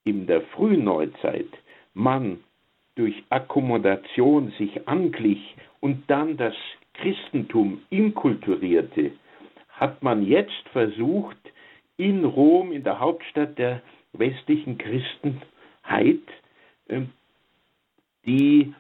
in 0.05 0.27
der 0.27 0.41
frühen 0.41 0.85
Neuzeit 0.85 1.51
man 1.93 2.41
durch 2.95 3.23
Akkommodation 3.29 4.53
sich 4.59 4.89
anglich 4.89 5.55
und 5.81 6.03
dann 6.09 6.37
das 6.37 6.55
Christentum 6.95 7.83
inkulturierte, 7.91 9.13
hat 9.69 10.03
man 10.03 10.27
jetzt 10.27 10.69
versucht, 10.73 11.37
in 11.97 12.25
Rom, 12.25 12.73
in 12.73 12.83
der 12.83 12.99
Hauptstadt 12.99 13.59
der 13.59 13.83
westlichen 14.13 14.79
Christenheit, 14.79 16.27
ähm, 16.89 17.11
die 18.25 18.75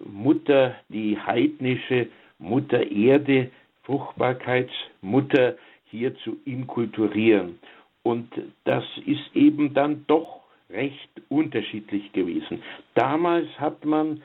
Mutter, 0.00 0.74
die 0.88 1.18
heidnische 1.18 2.08
Mutter 2.38 2.90
Erde, 2.90 3.50
Fruchtbarkeitsmutter 3.82 5.56
hier 5.90 6.16
zu 6.18 6.36
inkulturieren. 6.44 7.58
Und 8.02 8.30
das 8.64 8.84
ist 9.06 9.34
eben 9.34 9.74
dann 9.74 10.04
doch 10.06 10.42
recht 10.70 11.10
unterschiedlich 11.28 12.12
gewesen. 12.12 12.62
Damals 12.94 13.48
hat 13.58 13.84
man 13.84 14.22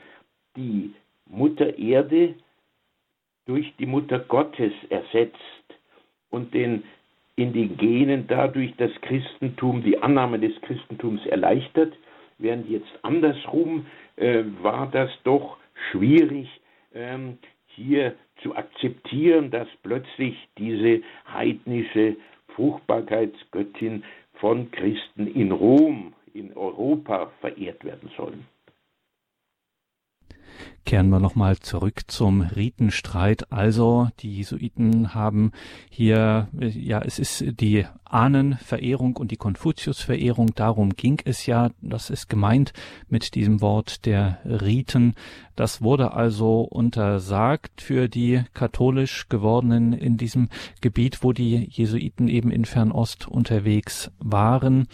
die 0.56 0.92
Mutter 1.26 1.78
Erde 1.78 2.34
durch 3.46 3.72
die 3.78 3.86
Mutter 3.86 4.18
Gottes 4.18 4.72
ersetzt 4.88 5.38
und 6.30 6.52
den 6.54 6.82
Indigenen 7.36 8.26
dadurch 8.26 8.74
das 8.76 8.90
Christentum, 9.00 9.82
die 9.82 9.98
Annahme 10.02 10.38
des 10.38 10.52
Christentums 10.62 11.24
erleichtert, 11.26 11.94
während 12.40 12.68
jetzt 12.68 12.90
andersrum 13.02 13.86
äh, 14.16 14.44
war 14.62 14.90
das 14.90 15.10
doch 15.24 15.58
schwierig, 15.90 16.48
ähm, 16.94 17.38
hier 17.68 18.14
zu 18.42 18.56
akzeptieren, 18.56 19.50
dass 19.50 19.68
plötzlich 19.82 20.36
diese 20.58 21.02
heidnische 21.32 22.16
Fruchtbarkeitsgöttin 22.54 24.04
von 24.34 24.70
Christen 24.70 25.26
in 25.26 25.52
Rom, 25.52 26.14
in 26.34 26.52
Europa 26.56 27.30
verehrt 27.40 27.84
werden 27.84 28.10
soll. 28.16 28.34
Kehren 30.86 31.10
wir 31.10 31.20
nochmal 31.20 31.58
zurück 31.58 32.02
zum 32.08 32.40
Ritenstreit. 32.40 33.52
Also, 33.52 34.08
die 34.20 34.38
Jesuiten 34.38 35.14
haben 35.14 35.52
hier, 35.90 36.48
ja, 36.58 37.02
es 37.02 37.18
ist 37.18 37.44
die 37.60 37.86
Ahnenverehrung 38.04 39.16
und 39.16 39.30
die 39.30 39.36
Konfuziusverehrung. 39.36 40.54
Darum 40.54 40.90
ging 40.96 41.20
es 41.24 41.46
ja. 41.46 41.70
Das 41.80 42.10
ist 42.10 42.28
gemeint 42.28 42.72
mit 43.08 43.34
diesem 43.34 43.60
Wort 43.60 44.06
der 44.06 44.38
Riten. 44.44 45.14
Das 45.54 45.82
wurde 45.82 46.12
also 46.12 46.62
untersagt 46.62 47.82
für 47.82 48.08
die 48.08 48.42
katholisch 48.54 49.28
gewordenen 49.28 49.92
in 49.92 50.16
diesem 50.16 50.48
Gebiet, 50.80 51.22
wo 51.22 51.32
die 51.32 51.68
Jesuiten 51.70 52.26
eben 52.26 52.50
in 52.50 52.64
Fernost 52.64 53.28
unterwegs 53.28 54.10
waren. 54.18 54.88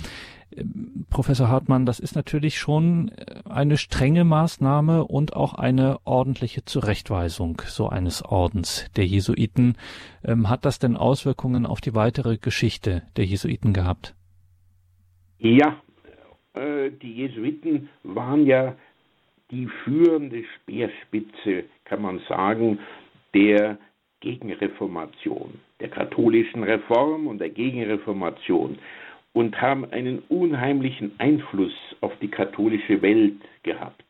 Professor 1.10 1.48
Hartmann, 1.48 1.86
das 1.86 2.00
ist 2.00 2.14
natürlich 2.14 2.58
schon 2.58 3.08
äh, 3.08 3.40
eine 3.48 3.76
strenge 3.76 4.24
Maßnahme 4.24 5.04
und 5.04 5.34
auch 5.34 5.54
eine 5.54 5.98
ordentliche 6.04 6.64
Zurechtweisung 6.64 7.62
so 7.66 7.88
eines 7.88 8.24
Ordens 8.24 8.90
der 8.96 9.06
Jesuiten. 9.06 9.76
Ähm, 10.24 10.48
hat 10.48 10.64
das 10.64 10.78
denn 10.78 10.96
Auswirkungen 10.96 11.66
auf 11.66 11.80
die 11.80 11.94
weitere 11.94 12.38
Geschichte 12.38 13.02
der 13.16 13.24
Jesuiten 13.24 13.72
gehabt? 13.72 14.14
Ja, 15.38 15.80
äh, 16.54 16.90
die 16.90 17.12
Jesuiten 17.12 17.88
waren 18.02 18.46
ja 18.46 18.74
die 19.50 19.68
führende 19.84 20.42
Speerspitze, 20.56 21.64
kann 21.84 22.02
man 22.02 22.20
sagen, 22.28 22.78
der 23.34 23.78
Gegenreformation, 24.20 25.60
der 25.80 25.88
katholischen 25.88 26.64
Reform 26.64 27.26
und 27.26 27.38
der 27.38 27.50
Gegenreformation 27.50 28.78
und 29.36 29.60
haben 29.60 29.84
einen 29.92 30.20
unheimlichen 30.30 31.12
Einfluss 31.18 31.74
auf 32.00 32.12
die 32.22 32.28
katholische 32.28 33.02
Welt 33.02 33.34
gehabt 33.64 34.02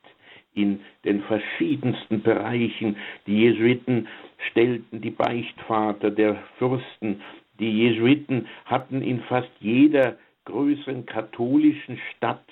in 0.53 0.79
den 1.03 1.21
verschiedensten 1.23 2.21
Bereichen. 2.21 2.95
Die 3.27 3.39
Jesuiten 3.39 4.07
stellten 4.49 5.01
die 5.01 5.09
Beichtvater 5.09 6.11
der 6.11 6.37
Fürsten. 6.57 7.21
Die 7.59 7.69
Jesuiten 7.69 8.47
hatten 8.63 9.01
in 9.01 9.19
fast 9.23 9.51
jeder 9.59 10.17
größeren 10.45 11.05
katholischen 11.05 11.99
Stadt 12.15 12.47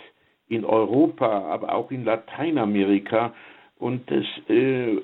in 0.50 0.66
Europa, 0.66 1.46
aber 1.46 1.74
auch 1.74 1.92
in 1.92 2.04
Lateinamerika 2.04 3.34
und, 3.80 4.12
das, 4.12 4.26
äh, 4.50 4.98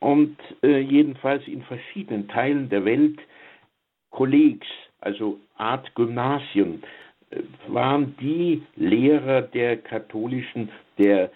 und 0.00 0.36
äh, 0.64 0.80
jedenfalls 0.80 1.46
in 1.46 1.62
verschiedenen 1.62 2.26
Teilen 2.26 2.68
der 2.70 2.84
Welt 2.84 3.20
Kollegs, 4.10 4.66
also 5.02 5.38
Art 5.56 5.94
Gymnasien, 5.94 6.82
waren 7.68 8.16
die 8.20 8.62
Lehrer 8.76 9.40
der 9.42 9.78
katholischen, 9.78 10.68
der, 10.98 11.30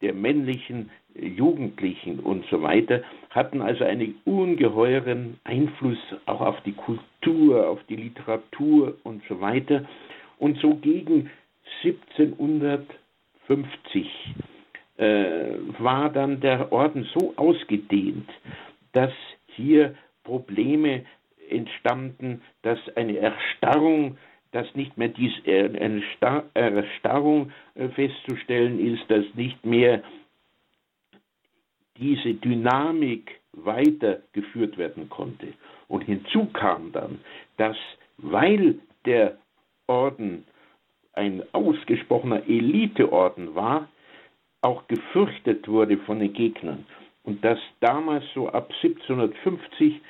der 0.00 0.14
männlichen 0.14 0.90
Jugendlichen 1.14 2.20
und 2.20 2.46
so 2.50 2.62
weiter, 2.62 3.02
hatten 3.30 3.60
also 3.60 3.84
einen 3.84 4.14
ungeheuren 4.24 5.38
Einfluss 5.44 5.98
auch 6.26 6.40
auf 6.40 6.60
die 6.62 6.72
Kultur, 6.72 7.68
auf 7.68 7.80
die 7.88 7.96
Literatur 7.96 8.96
und 9.02 9.22
so 9.28 9.40
weiter. 9.40 9.84
Und 10.38 10.58
so 10.60 10.76
gegen 10.76 11.28
1750 11.84 12.96
äh, 14.96 15.54
war 15.78 16.08
dann 16.10 16.40
der 16.40 16.72
Orden 16.72 17.06
so 17.14 17.34
ausgedehnt, 17.36 18.28
dass 18.92 19.12
hier 19.46 19.94
Probleme 20.24 21.04
entstanden, 21.50 22.42
dass 22.62 22.78
eine 22.96 23.18
Erstarrung, 23.18 24.18
dass 24.52 24.72
nicht 24.74 24.96
mehr 24.96 25.08
dies, 25.08 25.32
äh, 25.44 25.68
eine 25.74 26.02
Erstarrung 26.54 27.52
äh, 27.74 27.88
festzustellen 27.88 28.78
ist, 28.78 29.10
dass 29.10 29.24
nicht 29.34 29.64
mehr 29.64 30.02
diese 31.96 32.34
Dynamik 32.34 33.40
weitergeführt 33.52 34.78
werden 34.78 35.08
konnte. 35.08 35.48
Und 35.88 36.02
hinzu 36.02 36.46
kam 36.46 36.92
dann, 36.92 37.20
dass 37.56 37.76
weil 38.18 38.78
der 39.04 39.38
Orden 39.86 40.44
ein 41.14 41.42
ausgesprochener 41.52 42.48
Eliteorden 42.48 43.54
war, 43.54 43.88
auch 44.60 44.86
gefürchtet 44.88 45.66
wurde 45.68 45.98
von 45.98 46.20
den 46.20 46.32
Gegnern. 46.32 46.86
Und 47.24 47.44
dass 47.44 47.58
damals 47.80 48.24
so 48.34 48.48
ab 48.48 48.70
1750 48.82 50.00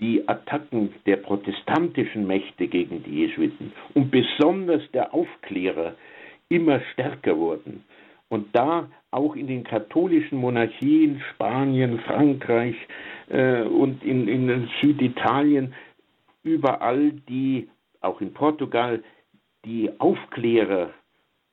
die 0.00 0.28
Attacken 0.28 0.94
der 1.06 1.16
protestantischen 1.16 2.26
Mächte 2.26 2.68
gegen 2.68 3.02
die 3.02 3.26
Jesuiten 3.26 3.72
und 3.94 4.10
besonders 4.10 4.82
der 4.92 5.12
Aufklärer 5.12 5.94
immer 6.48 6.80
stärker 6.92 7.36
wurden. 7.36 7.84
Und 8.28 8.54
da 8.54 8.88
auch 9.10 9.34
in 9.36 9.46
den 9.46 9.64
katholischen 9.64 10.38
Monarchien, 10.38 11.22
Spanien, 11.32 11.98
Frankreich 12.00 12.76
äh, 13.28 13.62
und 13.62 14.04
in, 14.04 14.28
in 14.28 14.68
Süditalien, 14.80 15.74
überall 16.42 17.12
die, 17.28 17.68
auch 18.00 18.20
in 18.20 18.32
Portugal, 18.32 19.02
die 19.64 19.90
Aufklärer 19.98 20.90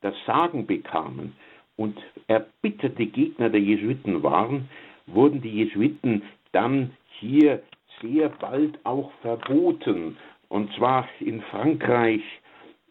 das 0.01 0.13
Sagen 0.25 0.67
bekamen 0.67 1.33
und 1.77 1.97
erbitterte 2.27 3.05
Gegner 3.05 3.49
der 3.49 3.61
Jesuiten 3.61 4.21
waren, 4.21 4.69
wurden 5.07 5.41
die 5.41 5.63
Jesuiten 5.63 6.23
dann 6.51 6.91
hier 7.19 7.61
sehr 8.01 8.29
bald 8.29 8.79
auch 8.83 9.11
verboten. 9.21 10.17
Und 10.49 10.73
zwar 10.73 11.07
in 11.19 11.41
Frankreich 11.41 12.21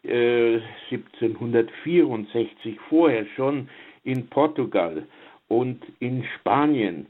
äh, 0.03 0.59
1764, 0.91 2.79
vorher 2.89 3.25
schon 3.35 3.69
in 4.03 4.27
Portugal 4.27 5.03
und 5.47 5.81
in 5.99 6.23
Spanien. 6.35 7.07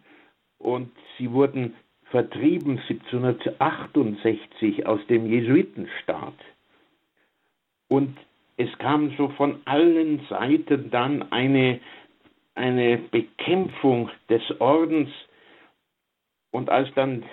Und 0.59 0.91
sie 1.17 1.31
wurden 1.31 1.75
vertrieben 2.11 2.79
1768 2.87 4.85
aus 4.85 5.05
dem 5.07 5.25
Jesuitenstaat. 5.25 6.35
Und 7.89 8.17
es 8.57 8.69
kam 8.77 9.13
so 9.17 9.29
von 9.29 9.61
allen 9.65 10.25
Seiten 10.29 10.89
dann 10.89 11.31
eine, 11.31 11.79
eine 12.55 12.97
Bekämpfung 12.97 14.09
des 14.29 14.41
Ordens. 14.59 15.09
Und 16.55 16.69
als 16.69 16.87
dann 16.95 17.23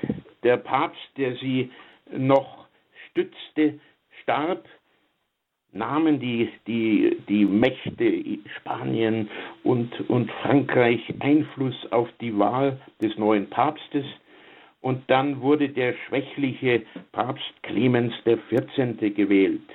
der 0.42 0.56
Papst, 0.56 1.16
der 1.16 1.36
sie 1.36 1.70
noch 2.10 2.66
stützte, 3.08 3.78
starb, 4.20 4.64
nahmen 5.70 6.18
die, 6.18 6.50
die, 6.66 7.18
die 7.28 7.44
Mächte 7.44 8.24
Spanien 8.58 9.30
und, 9.62 10.10
und 10.10 10.28
Frankreich 10.42 11.00
Einfluss 11.20 11.76
auf 11.92 12.08
die 12.20 12.36
Wahl 12.36 12.80
des 13.00 13.16
neuen 13.16 13.48
Papstes 13.48 14.04
und 14.80 15.08
dann 15.08 15.40
wurde 15.40 15.68
der 15.68 15.94
schwächliche 16.08 16.82
Papst 17.12 17.62
Clemens 17.62 18.12
XIV. 18.24 19.14
gewählt, 19.14 19.70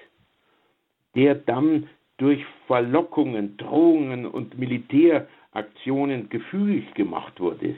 der 1.15 1.35
dann 1.35 1.87
durch 2.17 2.43
Verlockungen, 2.67 3.55
Drohungen 3.55 4.25
und 4.25 4.59
Militäraktionen 4.59 6.27
gefügig 6.27 6.93
gemacht 6.95 7.39
wurde 7.39 7.77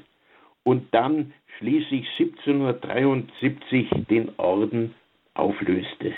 und 0.70 0.94
dann 0.94 1.34
schließlich 1.58 2.08
1773 2.20 3.90
den 4.08 4.30
Orden 4.38 4.94
auflöste. 5.34 6.14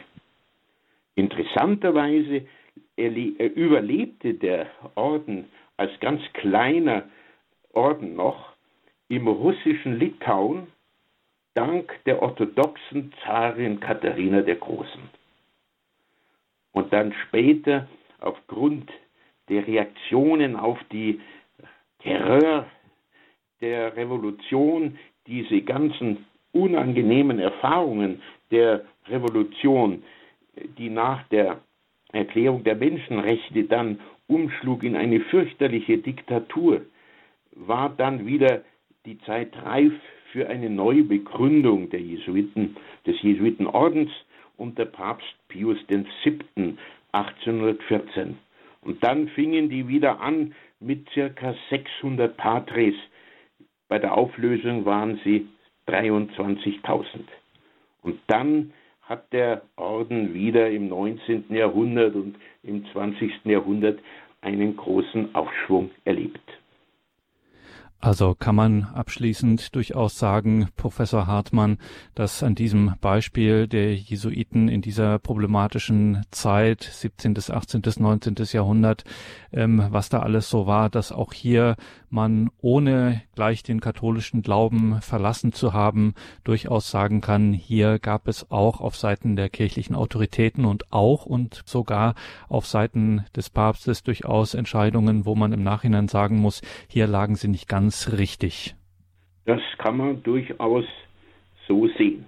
Interessanterweise 1.15 2.45
überlebte 2.97 4.33
der 4.33 4.67
Orden 4.95 5.45
als 5.77 5.97
ganz 6.01 6.21
kleiner 6.33 7.03
Orden 7.71 8.17
noch 8.17 8.51
im 9.07 9.29
russischen 9.29 9.97
Litauen 9.97 10.67
dank 11.53 11.97
der 12.05 12.21
orthodoxen 12.21 13.13
Zarin 13.23 13.79
Katharina 13.79 14.41
der 14.41 14.57
Großen. 14.57 15.03
Und 16.73 16.91
dann 16.91 17.13
später 17.25 17.87
aufgrund 18.19 18.91
der 19.47 19.65
Reaktionen 19.65 20.57
auf 20.57 20.77
die 20.91 21.21
Terror 21.99 22.65
der 23.61 23.95
Revolution, 23.95 24.97
diese 25.27 25.61
ganzen 25.61 26.25
unangenehmen 26.51 27.39
Erfahrungen 27.39 28.21
der 28.51 28.83
Revolution, 29.07 30.03
die 30.77 30.89
nach 30.89 31.23
der 31.29 31.61
Erklärung 32.11 32.63
der 32.63 32.75
Menschenrechte 32.75 33.63
dann 33.63 33.99
umschlug 34.27 34.83
in 34.83 34.95
eine 34.95 35.21
fürchterliche 35.21 35.97
Diktatur, 35.97 36.81
war 37.53 37.89
dann 37.89 38.25
wieder 38.25 38.63
die 39.05 39.19
Zeit 39.19 39.51
reif 39.63 39.93
für 40.31 40.47
eine 40.49 40.69
neue 40.69 41.03
Begründung 41.03 41.89
der 41.89 42.01
Jesuiten, 42.01 42.75
des 43.05 43.21
Jesuitenordens 43.21 44.11
unter 44.57 44.85
Papst 44.85 45.35
Pius 45.47 45.77
VII. 45.87 46.75
1814. 47.11 48.37
Und 48.81 49.03
dann 49.03 49.27
fingen 49.29 49.69
die 49.69 49.87
wieder 49.87 50.21
an 50.21 50.53
mit 50.79 51.09
circa 51.13 51.55
600 51.69 52.35
Patres. 52.37 52.95
Bei 53.91 53.99
der 53.99 54.17
Auflösung 54.17 54.85
waren 54.85 55.19
sie 55.25 55.49
23.000. 55.89 57.03
Und 58.01 58.21
dann 58.27 58.71
hat 59.01 59.33
der 59.33 59.63
Orden 59.75 60.33
wieder 60.33 60.69
im 60.71 60.87
19. 60.87 61.53
Jahrhundert 61.53 62.15
und 62.15 62.37
im 62.63 62.85
20. 62.93 63.43
Jahrhundert 63.43 63.99
einen 64.39 64.77
großen 64.77 65.35
Aufschwung 65.35 65.91
erlebt. 66.05 66.39
Also 68.03 68.33
kann 68.33 68.55
man 68.55 68.85
abschließend 68.95 69.75
durchaus 69.75 70.17
sagen, 70.17 70.69
Professor 70.75 71.27
Hartmann, 71.27 71.77
dass 72.15 72.41
an 72.41 72.55
diesem 72.55 72.95
Beispiel 72.99 73.67
der 73.67 73.95
Jesuiten 73.95 74.69
in 74.69 74.81
dieser 74.81 75.19
problematischen 75.19 76.23
Zeit, 76.31 76.81
17., 76.81 77.37
18., 77.37 77.83
19. 77.99 78.35
Jahrhundert, 78.53 79.03
ähm, 79.53 79.85
was 79.91 80.09
da 80.09 80.21
alles 80.21 80.49
so 80.49 80.65
war, 80.65 80.89
dass 80.89 81.11
auch 81.11 81.31
hier 81.31 81.75
man 82.09 82.49
ohne 82.59 83.21
gleich 83.35 83.61
den 83.61 83.79
katholischen 83.79 84.41
Glauben 84.41 84.99
verlassen 85.01 85.53
zu 85.53 85.71
haben, 85.73 86.15
durchaus 86.43 86.89
sagen 86.89 87.21
kann, 87.21 87.53
hier 87.53 87.99
gab 87.99 88.27
es 88.27 88.49
auch 88.49 88.81
auf 88.81 88.97
Seiten 88.97 89.35
der 89.35 89.49
kirchlichen 89.49 89.95
Autoritäten 89.95 90.65
und 90.65 90.91
auch 90.91 91.27
und 91.27 91.61
sogar 91.65 92.15
auf 92.49 92.65
Seiten 92.65 93.25
des 93.35 93.51
Papstes 93.51 94.01
durchaus 94.01 94.55
Entscheidungen, 94.55 95.25
wo 95.25 95.35
man 95.35 95.53
im 95.53 95.63
Nachhinein 95.63 96.07
sagen 96.07 96.37
muss, 96.37 96.61
hier 96.87 97.05
lagen 97.05 97.35
sie 97.35 97.47
nicht 97.47 97.67
ganz 97.67 97.90
ganz 97.91 98.13
richtig. 98.17 98.73
Das 99.45 99.59
kann 99.77 99.97
man 99.97 100.23
durchaus 100.23 100.85
so 101.67 101.89
sehen. 101.97 102.25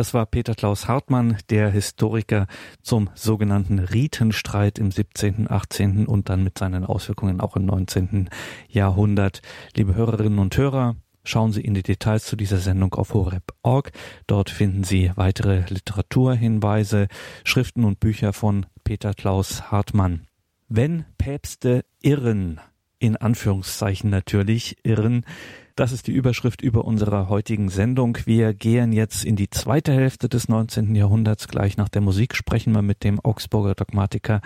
Das 0.00 0.14
war 0.14 0.24
Peter 0.24 0.54
Klaus 0.54 0.88
Hartmann, 0.88 1.36
der 1.50 1.68
Historiker 1.68 2.46
zum 2.80 3.10
sogenannten 3.14 3.78
Ritenstreit 3.78 4.78
im 4.78 4.90
17., 4.90 5.50
18. 5.50 6.06
und 6.06 6.30
dann 6.30 6.42
mit 6.42 6.56
seinen 6.56 6.86
Auswirkungen 6.86 7.38
auch 7.38 7.54
im 7.54 7.66
19. 7.66 8.30
Jahrhundert. 8.66 9.42
Liebe 9.76 9.94
Hörerinnen 9.94 10.38
und 10.38 10.56
Hörer, 10.56 10.96
Schauen 11.22 11.52
Sie 11.52 11.60
in 11.60 11.74
die 11.74 11.82
Details 11.82 12.24
zu 12.24 12.34
dieser 12.34 12.56
Sendung 12.56 12.94
auf 12.94 13.12
horeb.org. 13.12 13.92
Dort 14.26 14.48
finden 14.48 14.84
Sie 14.84 15.12
weitere 15.16 15.64
Literaturhinweise, 15.68 17.08
Schriften 17.44 17.84
und 17.84 18.00
Bücher 18.00 18.32
von 18.32 18.64
Peter 18.84 19.12
Klaus 19.12 19.70
Hartmann. 19.70 20.22
Wenn 20.66 21.04
Päpste 21.18 21.84
irren, 22.00 22.58
in 22.98 23.18
Anführungszeichen 23.18 24.08
natürlich 24.08 24.78
irren, 24.82 25.26
das 25.80 25.92
ist 25.92 26.08
die 26.08 26.12
Überschrift 26.12 26.60
über 26.60 26.84
unserer 26.84 27.30
heutigen 27.30 27.70
Sendung. 27.70 28.18
Wir 28.26 28.52
gehen 28.52 28.92
jetzt 28.92 29.24
in 29.24 29.34
die 29.34 29.48
zweite 29.48 29.94
Hälfte 29.94 30.28
des 30.28 30.46
19. 30.46 30.94
Jahrhunderts. 30.94 31.48
Gleich 31.48 31.78
nach 31.78 31.88
der 31.88 32.02
Musik 32.02 32.36
sprechen 32.36 32.74
wir 32.74 32.82
mit 32.82 33.02
dem 33.02 33.18
Augsburger 33.18 33.74
Dogmatiker 33.74 34.42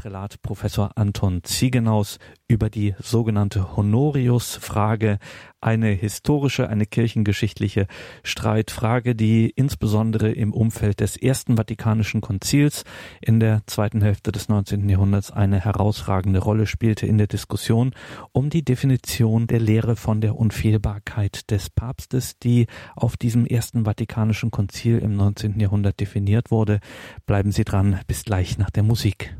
Prälat 0.00 0.40
Professor 0.40 0.92
Anton 0.94 1.44
Ziegenaus 1.44 2.18
über 2.48 2.70
die 2.70 2.94
sogenannte 3.00 3.76
Honorius-Frage, 3.76 5.18
eine 5.60 5.88
historische, 5.88 6.70
eine 6.70 6.86
kirchengeschichtliche 6.86 7.86
Streitfrage, 8.22 9.14
die 9.14 9.50
insbesondere 9.50 10.30
im 10.30 10.54
Umfeld 10.54 11.00
des 11.00 11.18
Ersten 11.18 11.58
Vatikanischen 11.58 12.22
Konzils 12.22 12.84
in 13.20 13.40
der 13.40 13.60
zweiten 13.66 14.00
Hälfte 14.00 14.32
des 14.32 14.48
19. 14.48 14.88
Jahrhunderts 14.88 15.32
eine 15.32 15.62
herausragende 15.62 16.38
Rolle 16.38 16.66
spielte 16.66 17.06
in 17.06 17.18
der 17.18 17.26
Diskussion 17.26 17.92
um 18.32 18.48
die 18.48 18.64
Definition 18.64 19.48
der 19.48 19.60
Lehre 19.60 19.96
von 19.96 20.22
der 20.22 20.34
Unfehlbarkeit 20.34 21.50
des 21.50 21.68
Papstes, 21.68 22.38
die 22.38 22.68
auf 22.96 23.18
diesem 23.18 23.44
Ersten 23.44 23.84
Vatikanischen 23.84 24.50
Konzil 24.50 24.98
im 25.00 25.14
19. 25.14 25.60
Jahrhundert 25.60 26.00
definiert 26.00 26.50
wurde. 26.50 26.80
Bleiben 27.26 27.52
Sie 27.52 27.64
dran, 27.64 28.00
bis 28.06 28.24
gleich 28.24 28.56
nach 28.56 28.70
der 28.70 28.82
Musik. 28.82 29.36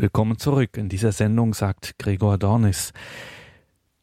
Willkommen 0.00 0.38
zurück. 0.38 0.78
In 0.78 0.88
dieser 0.88 1.12
Sendung 1.12 1.52
sagt 1.52 1.98
Gregor 1.98 2.38
Dornis. 2.38 2.94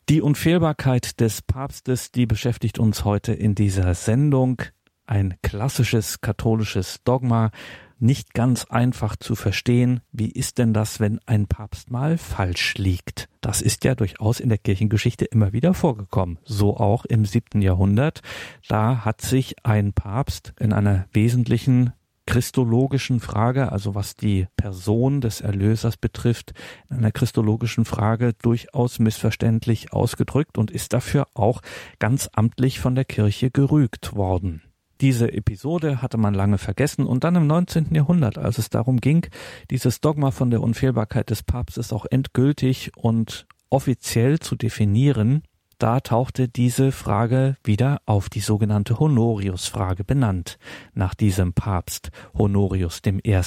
Die 0.10 0.22
Unfehlbarkeit 0.22 1.20
des 1.20 1.42
Papstes, 1.42 2.12
die 2.12 2.28
beschäftigt 2.28 2.78
uns 2.78 3.04
heute 3.04 3.34
in 3.34 3.56
dieser 3.56 3.96
Sendung. 3.96 4.62
Ein 5.08 5.38
klassisches 5.42 6.22
katholisches 6.22 7.00
Dogma, 7.04 7.50
nicht 7.98 8.36
ganz 8.36 8.66
einfach 8.66 9.16
zu 9.16 9.34
verstehen. 9.34 10.02
Wie 10.12 10.30
ist 10.30 10.60
denn 10.60 10.72
das, 10.72 11.00
wenn 11.00 11.20
ein 11.26 11.48
Papst 11.48 11.90
mal 11.90 12.20
falsch 12.20 12.76
liegt? 12.76 13.28
Das 13.42 13.64
ist 13.64 13.84
ja 13.84 13.96
durchaus 13.96 14.40
in 14.40 14.50
der 14.50 14.60
Kirchengeschichte 14.60 15.26
immer 15.26 15.52
wieder 15.52 15.74
vorgekommen. 15.74 16.38
So 16.44 16.78
auch 16.78 17.06
im 17.06 17.26
siebten 17.26 17.64
Jahrhundert. 17.64 18.22
Da 18.68 19.04
hat 19.04 19.22
sich 19.22 19.56
ein 19.66 19.94
Papst 19.94 20.54
in 20.60 20.74
einer 20.74 21.08
wesentlichen 21.12 21.94
christologischen 22.28 23.20
Frage, 23.20 23.72
also 23.72 23.96
was 23.96 24.16
die 24.16 24.46
Person 24.56 25.22
des 25.22 25.42
Erlösers 25.42 25.98
betrifft, 25.98 26.54
in 26.92 26.98
einer 26.98 27.12
christologischen 27.12 27.86
Frage 27.86 28.34
durchaus 28.40 29.00
missverständlich 29.00 29.94
ausgedrückt 29.94 30.60
und 30.60 30.70
ist 30.70 30.94
dafür 30.94 31.28
auch 31.34 31.62
ganz 31.98 32.30
amtlich 32.34 32.80
von 32.80 32.94
der 32.94 33.06
Kirche 33.06 33.50
gerügt 33.50 34.16
worden. 34.16 34.62
Diese 35.02 35.32
Episode 35.32 36.02
hatte 36.02 36.18
man 36.18 36.34
lange 36.34 36.58
vergessen 36.58 37.06
und 37.06 37.24
dann 37.24 37.36
im 37.36 37.48
19. 37.48 37.94
Jahrhundert, 37.94 38.38
als 38.38 38.58
es 38.58 38.70
darum 38.70 39.00
ging, 39.00 39.28
dieses 39.70 40.02
Dogma 40.02 40.32
von 40.32 40.50
der 40.50 40.62
Unfehlbarkeit 40.62 41.30
des 41.30 41.44
Papstes 41.44 41.94
auch 41.94 42.06
endgültig 42.10 42.92
und 42.96 43.48
offiziell 43.70 44.40
zu 44.40 44.56
definieren, 44.56 45.44
da 45.78 46.00
tauchte 46.00 46.48
diese 46.48 46.92
Frage 46.92 47.56
wieder 47.64 48.02
auf, 48.06 48.30
die 48.30 48.40
sogenannte 48.40 49.00
Honorius-Frage 49.00 50.04
benannt, 50.04 50.58
nach 50.94 51.14
diesem 51.14 51.54
Papst 51.54 52.12
Honorius 52.34 53.02
I., 53.06 53.42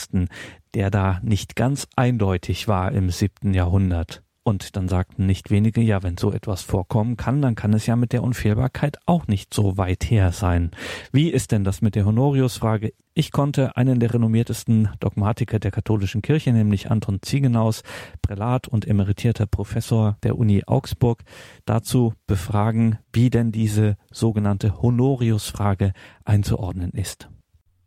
der 0.74 0.90
da 0.90 1.20
nicht 1.22 1.56
ganz 1.56 1.88
eindeutig 1.96 2.68
war 2.68 2.92
im 2.92 3.10
siebten 3.10 3.54
Jahrhundert. 3.54 4.22
Und 4.50 4.74
dann 4.74 4.88
sagten 4.88 5.26
nicht 5.26 5.52
wenige, 5.52 5.80
ja, 5.80 6.02
wenn 6.02 6.18
so 6.18 6.32
etwas 6.32 6.62
vorkommen 6.62 7.16
kann, 7.16 7.40
dann 7.40 7.54
kann 7.54 7.72
es 7.72 7.86
ja 7.86 7.94
mit 7.94 8.12
der 8.12 8.24
Unfehlbarkeit 8.24 8.98
auch 9.06 9.28
nicht 9.28 9.54
so 9.54 9.78
weit 9.78 10.10
her 10.10 10.32
sein. 10.32 10.72
Wie 11.12 11.30
ist 11.30 11.52
denn 11.52 11.62
das 11.62 11.82
mit 11.82 11.94
der 11.94 12.04
Honorius-Frage? 12.04 12.92
Ich 13.14 13.30
konnte 13.30 13.76
einen 13.76 14.00
der 14.00 14.12
renommiertesten 14.12 14.88
Dogmatiker 14.98 15.60
der 15.60 15.70
katholischen 15.70 16.20
Kirche, 16.20 16.52
nämlich 16.52 16.90
Anton 16.90 17.20
Ziegenaus, 17.22 17.84
Prälat 18.22 18.66
und 18.66 18.88
emeritierter 18.88 19.46
Professor 19.46 20.16
der 20.24 20.36
Uni 20.36 20.64
Augsburg, 20.66 21.22
dazu 21.64 22.14
befragen, 22.26 22.98
wie 23.12 23.30
denn 23.30 23.52
diese 23.52 23.96
sogenannte 24.10 24.82
Honorius-Frage 24.82 25.92
einzuordnen 26.24 26.90
ist. 26.90 27.28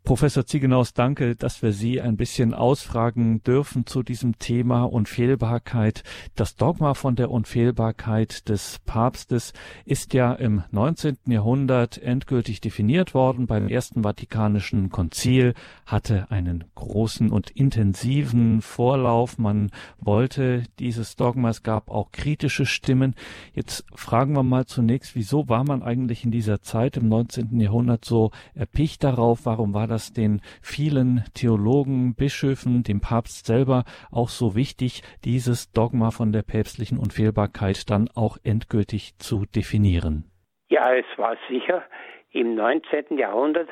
Professor 0.04 0.44
Ziegenaus, 0.44 0.92
danke, 0.92 1.34
dass 1.34 1.62
wir 1.62 1.72
Sie 1.72 1.98
ein 1.98 2.18
bisschen 2.18 2.52
ausfragen 2.52 3.42
dürfen 3.42 3.86
zu 3.86 4.02
diesem 4.02 4.38
Thema 4.38 4.82
Unfehlbarkeit. 4.84 6.02
Das 6.36 6.56
Dogma 6.56 6.92
von 6.92 7.16
der 7.16 7.30
Unfehlbarkeit 7.30 8.50
des 8.50 8.80
Papstes 8.84 9.54
ist 9.86 10.12
ja 10.12 10.34
im 10.34 10.62
19. 10.72 11.16
Jahrhundert 11.24 11.96
endgültig 11.96 12.60
definiert 12.60 13.14
worden 13.14 13.46
beim 13.46 13.66
Ersten 13.66 14.02
Vatikanischen 14.02 14.90
Konzil, 14.90 15.54
hatte 15.86 16.30
einen 16.30 16.64
großen 16.74 17.30
und 17.30 17.48
intensiven 17.52 18.60
Vorlauf. 18.60 19.38
Man 19.38 19.70
wollte 19.98 20.64
dieses 20.80 21.16
Dogma, 21.16 21.48
es 21.48 21.62
gab 21.62 21.88
auch 21.90 22.12
kritische 22.12 22.66
Stimmen. 22.66 23.14
Jetzt 23.54 23.86
fragen 23.94 24.34
wir 24.34 24.42
mal 24.42 24.66
zunächst, 24.66 25.16
wieso 25.16 25.48
war 25.48 25.64
man 25.64 25.82
eigentlich 25.82 26.26
in 26.26 26.30
dieser 26.30 26.60
Zeit 26.60 26.98
im 26.98 27.08
19. 27.08 27.58
Jahrhundert 27.58 28.04
so 28.04 28.32
erpicht 28.52 29.02
darauf? 29.02 29.46
Warum 29.46 29.72
war 29.72 29.93
den 30.12 30.40
vielen 30.62 31.24
Theologen, 31.34 32.14
Bischöfen, 32.14 32.82
dem 32.82 33.00
Papst 33.00 33.46
selber 33.46 33.84
auch 34.10 34.28
so 34.28 34.54
wichtig, 34.54 35.02
dieses 35.24 35.72
Dogma 35.72 36.10
von 36.10 36.32
der 36.32 36.42
päpstlichen 36.42 36.98
Unfehlbarkeit 36.98 37.88
dann 37.90 38.08
auch 38.14 38.36
endgültig 38.44 39.16
zu 39.18 39.44
definieren? 39.46 40.30
Ja, 40.68 40.92
es 40.94 41.06
war 41.16 41.36
sicher 41.48 41.84
im 42.30 42.54
19. 42.56 43.16
Jahrhundert 43.16 43.68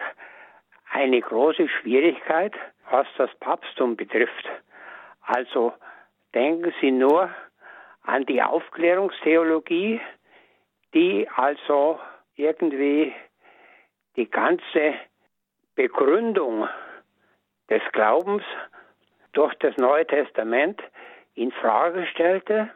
eine 0.91 1.21
große 1.21 1.69
Schwierigkeit, 1.69 2.55
was 2.91 3.07
das 3.19 3.31
Papsttum 3.41 3.97
betrifft. 3.97 4.49
Also 5.23 5.73
denken 6.35 6.73
Sie 6.81 6.91
nur 6.91 7.31
an 8.03 8.27
die 8.27 8.43
Aufklärungstheologie, 8.43 10.01
die 10.95 11.29
also 11.35 11.99
irgendwie 12.37 13.13
die 14.17 14.31
ganze 14.31 14.95
Begründung 15.75 16.69
des 17.71 17.83
Glaubens 17.93 18.43
durch 19.33 19.55
das 19.57 19.77
Neue 19.79 20.07
Testament 20.07 20.83
in 21.35 21.51
Frage 21.53 22.07
stellte, 22.07 22.71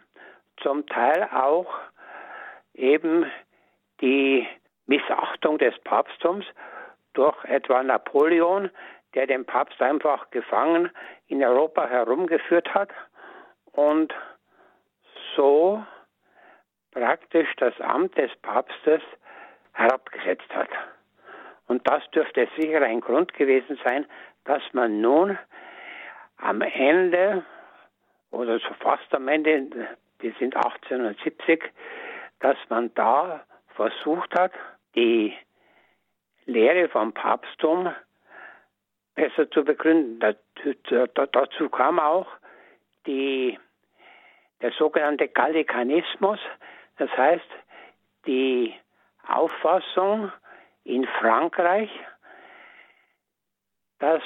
zum 0.62 0.86
Teil 0.86 1.28
auch 1.32 1.72
eben 2.74 3.30
die 4.00 4.46
Missachtung 4.86 5.58
des 5.58 5.78
Papsttums 5.80 6.44
durch 7.12 7.36
etwa 7.44 7.82
Napoleon, 7.82 8.70
der 9.14 9.26
den 9.26 9.44
Papst 9.44 9.80
einfach 9.80 10.30
gefangen 10.30 10.90
in 11.26 11.44
Europa 11.44 11.86
herumgeführt 11.86 12.72
hat 12.74 12.90
und 13.72 14.14
so 15.34 15.84
praktisch 16.92 17.48
das 17.56 17.78
Amt 17.80 18.16
des 18.16 18.30
Papstes 18.42 19.02
herabgesetzt 19.72 20.48
hat. 20.54 20.70
Und 21.66 21.86
das 21.88 22.08
dürfte 22.10 22.48
sicher 22.56 22.82
ein 22.82 23.00
Grund 23.00 23.34
gewesen 23.34 23.78
sein, 23.84 24.06
dass 24.44 24.62
man 24.72 25.00
nun 25.00 25.38
am 26.38 26.60
Ende 26.62 27.44
oder 28.30 28.58
so 28.58 28.72
fast 28.80 29.12
am 29.14 29.28
Ende, 29.28 29.88
wir 30.20 30.32
sind 30.38 30.54
1870, 30.56 31.64
dass 32.40 32.56
man 32.68 32.92
da 32.94 33.44
versucht 33.74 34.38
hat, 34.38 34.52
die 34.94 35.34
Lehre 36.44 36.88
vom 36.88 37.12
Papsttum 37.12 37.92
besser 39.14 39.50
zu 39.50 39.64
begründen. 39.64 40.20
Dazu 41.14 41.68
kam 41.70 41.98
auch 41.98 42.28
die, 43.06 43.58
der 44.60 44.72
sogenannte 44.72 45.28
Gallikanismus, 45.28 46.38
das 46.98 47.10
heißt 47.16 47.48
die 48.26 48.74
Auffassung, 49.26 50.30
in 50.86 51.04
Frankreich, 51.18 51.90
dass 53.98 54.22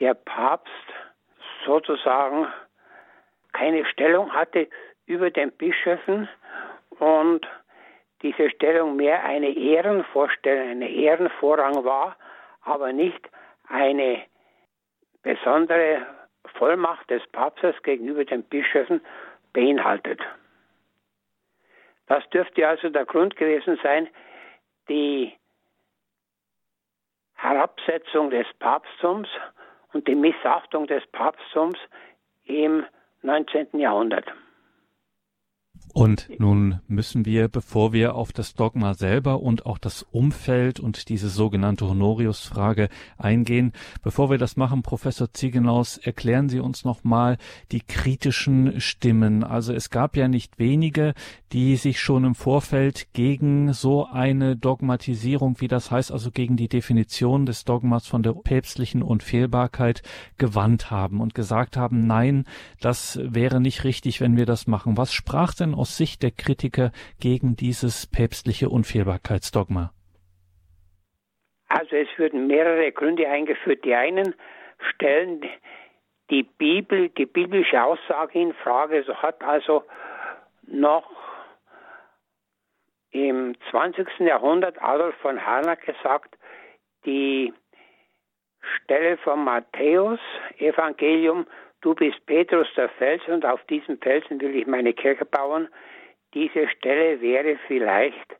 der 0.00 0.14
Papst 0.14 0.72
sozusagen 1.64 2.46
keine 3.52 3.84
Stellung 3.86 4.32
hatte 4.32 4.68
über 5.06 5.30
den 5.30 5.52
Bischöfen 5.52 6.28
und 6.98 7.46
diese 8.22 8.50
Stellung 8.50 8.96
mehr 8.96 9.22
eine 9.24 9.50
Ehrenvorstellung, 9.56 10.70
eine 10.70 10.90
Ehrenvorrang 10.90 11.84
war, 11.84 12.16
aber 12.62 12.92
nicht 12.92 13.30
eine 13.68 14.24
besondere 15.22 16.06
Vollmacht 16.58 17.08
des 17.10 17.24
Papstes 17.28 17.80
gegenüber 17.82 18.24
den 18.24 18.42
Bischöfen 18.42 19.00
beinhaltet. 19.52 20.20
Das 22.06 22.28
dürfte 22.30 22.66
also 22.66 22.88
der 22.88 23.06
Grund 23.06 23.36
gewesen 23.36 23.78
sein, 23.82 24.08
die 24.88 25.32
Herabsetzung 27.44 28.30
des 28.30 28.46
Papsttums 28.58 29.28
und 29.92 30.08
die 30.08 30.14
Missachtung 30.14 30.86
des 30.86 31.06
Papsttums 31.08 31.76
im 32.46 32.86
19. 33.20 33.78
Jahrhundert. 33.78 34.24
Und 35.94 36.28
nun 36.40 36.80
müssen 36.88 37.24
wir, 37.24 37.46
bevor 37.46 37.92
wir 37.92 38.16
auf 38.16 38.32
das 38.32 38.54
Dogma 38.54 38.94
selber 38.94 39.40
und 39.40 39.64
auch 39.64 39.78
das 39.78 40.02
Umfeld 40.02 40.80
und 40.80 41.08
diese 41.08 41.28
sogenannte 41.28 41.86
Honorius-Frage 41.86 42.88
eingehen, 43.16 43.72
bevor 44.02 44.28
wir 44.28 44.36
das 44.36 44.56
machen, 44.56 44.82
Professor 44.82 45.32
Ziegenaus, 45.32 45.96
erklären 45.96 46.48
Sie 46.48 46.58
uns 46.58 46.84
nochmal 46.84 47.38
die 47.70 47.80
kritischen 47.80 48.80
Stimmen. 48.80 49.44
Also 49.44 49.72
es 49.72 49.88
gab 49.88 50.16
ja 50.16 50.26
nicht 50.26 50.58
wenige, 50.58 51.14
die 51.52 51.76
sich 51.76 52.00
schon 52.00 52.24
im 52.24 52.34
Vorfeld 52.34 53.12
gegen 53.12 53.72
so 53.72 54.04
eine 54.04 54.56
Dogmatisierung, 54.56 55.60
wie 55.60 55.68
das 55.68 55.92
heißt, 55.92 56.10
also 56.10 56.32
gegen 56.32 56.56
die 56.56 56.68
Definition 56.68 57.46
des 57.46 57.64
Dogmas 57.64 58.08
von 58.08 58.24
der 58.24 58.32
päpstlichen 58.32 59.00
Unfehlbarkeit 59.00 60.02
gewandt 60.38 60.90
haben 60.90 61.20
und 61.20 61.36
gesagt 61.36 61.76
haben, 61.76 62.08
nein, 62.08 62.46
das 62.80 63.20
wäre 63.22 63.60
nicht 63.60 63.84
richtig, 63.84 64.20
wenn 64.20 64.36
wir 64.36 64.46
das 64.46 64.66
machen. 64.66 64.96
Was 64.96 65.12
sprach 65.12 65.54
denn 65.54 65.72
aus 65.84 65.98
Sicht 65.98 66.22
der 66.22 66.30
Kritiker 66.30 66.92
gegen 67.20 67.56
dieses 67.56 68.06
päpstliche 68.06 68.70
Unfehlbarkeitsdogma? 68.70 69.92
Also 71.68 71.94
es 71.96 72.08
würden 72.16 72.46
mehrere 72.46 72.90
Gründe 72.90 73.28
eingeführt. 73.28 73.84
Die 73.84 73.94
einen 73.94 74.34
stellen 74.94 75.44
die 76.30 76.44
Bibel, 76.44 77.10
die 77.10 77.26
biblische 77.26 77.84
Aussage 77.84 78.40
in 78.40 78.54
Frage. 78.54 79.04
So 79.06 79.14
hat 79.16 79.42
also 79.42 79.84
noch 80.66 81.04
im 83.10 83.54
20. 83.70 84.08
Jahrhundert 84.20 84.80
Adolf 84.80 85.14
von 85.16 85.44
Harnack 85.44 85.84
gesagt, 85.84 86.38
die 87.04 87.52
Stelle 88.78 89.18
vom 89.18 89.44
Matthäus 89.44 90.20
Evangelium 90.56 91.46
Du 91.84 91.94
bist 91.94 92.24
Petrus 92.24 92.66
der 92.78 92.88
Felsen 92.88 93.34
und 93.34 93.44
auf 93.44 93.62
diesem 93.66 93.98
Felsen 94.00 94.40
will 94.40 94.56
ich 94.56 94.66
meine 94.66 94.94
Kirche 94.94 95.26
bauen. 95.26 95.68
Diese 96.32 96.66
Stelle 96.70 97.20
wäre 97.20 97.58
vielleicht 97.66 98.36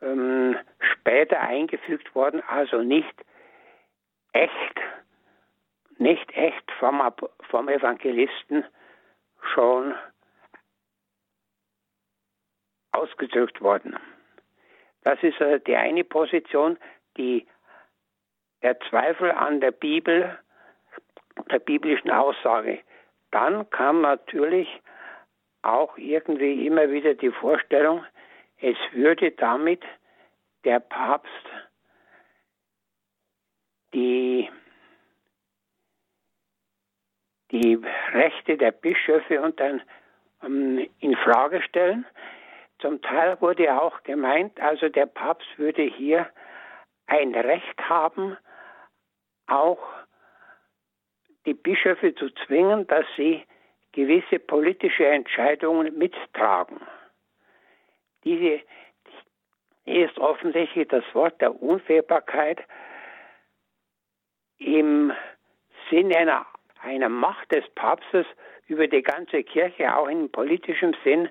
ähm, 0.00 0.56
später 0.78 1.40
eingefügt 1.40 2.14
worden, 2.14 2.44
also 2.46 2.80
nicht 2.80 3.12
echt, 4.32 4.80
nicht 5.98 6.30
echt 6.36 6.70
vom, 6.78 7.02
vom 7.50 7.68
Evangelisten 7.68 8.64
schon 9.52 9.96
ausgedrückt 12.92 13.60
worden. 13.62 13.98
Das 15.02 15.20
ist 15.24 15.42
also 15.42 15.58
die 15.58 15.74
eine 15.74 16.04
Position, 16.04 16.78
die 17.16 17.48
der 18.62 18.78
Zweifel 18.78 19.32
an 19.32 19.60
der 19.60 19.72
Bibel 19.72 20.38
der 21.50 21.58
biblischen 21.58 22.10
Aussage. 22.10 22.80
Dann 23.30 23.68
kam 23.70 24.00
natürlich 24.00 24.68
auch 25.62 25.96
irgendwie 25.96 26.66
immer 26.66 26.90
wieder 26.90 27.14
die 27.14 27.30
Vorstellung, 27.30 28.04
es 28.60 28.76
würde 28.92 29.32
damit 29.32 29.82
der 30.64 30.80
Papst 30.80 31.30
die, 33.92 34.48
die 37.50 37.78
Rechte 38.12 38.56
der 38.56 38.72
Bischöfe 38.72 39.40
und 39.40 39.58
dann 39.60 39.82
um, 40.42 40.78
in 41.00 41.16
Frage 41.16 41.62
stellen. 41.62 42.06
Zum 42.80 43.00
Teil 43.02 43.40
wurde 43.40 43.80
auch 43.80 44.02
gemeint, 44.02 44.60
also 44.60 44.88
der 44.88 45.06
Papst 45.06 45.48
würde 45.58 45.82
hier 45.82 46.28
ein 47.06 47.34
Recht 47.34 47.88
haben, 47.88 48.36
auch 49.46 49.78
die 51.46 51.54
Bischöfe 51.54 52.14
zu 52.14 52.30
zwingen, 52.46 52.86
dass 52.86 53.04
sie 53.16 53.44
gewisse 53.92 54.38
politische 54.38 55.06
Entscheidungen 55.06 55.96
mittragen. 55.96 56.80
Diese 58.24 58.60
ist 59.84 60.18
offensichtlich 60.18 60.88
das 60.88 61.04
Wort 61.12 61.40
der 61.40 61.62
Unfehlbarkeit 61.62 62.60
im 64.58 65.12
Sinne 65.90 66.16
einer, 66.16 66.46
einer 66.82 67.08
Macht 67.08 67.52
des 67.52 67.68
Papstes 67.74 68.26
über 68.66 68.86
die 68.86 69.02
ganze 69.02 69.42
Kirche, 69.42 69.94
auch 69.94 70.08
in 70.08 70.30
politischem 70.30 70.94
Sinn, 71.04 71.28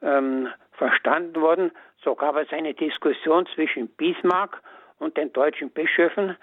ähm, 0.00 0.48
verstanden 0.72 1.40
worden. 1.40 1.72
So 2.02 2.14
gab 2.14 2.36
es 2.36 2.50
eine 2.52 2.74
Diskussion 2.74 3.46
zwischen 3.54 3.88
Bismarck 3.88 4.62
und 4.98 5.16
den 5.16 5.32
deutschen 5.32 5.70
Bischöfen. 5.70 6.36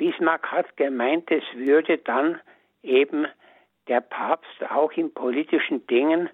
Bismarck 0.00 0.50
hat 0.50 0.78
gemeint, 0.78 1.30
es 1.30 1.44
würde 1.52 1.98
dann 1.98 2.40
eben 2.82 3.26
der 3.86 4.00
Papst 4.00 4.62
auch 4.70 4.90
in 4.92 5.12
politischen 5.12 5.86
Dingen 5.88 6.30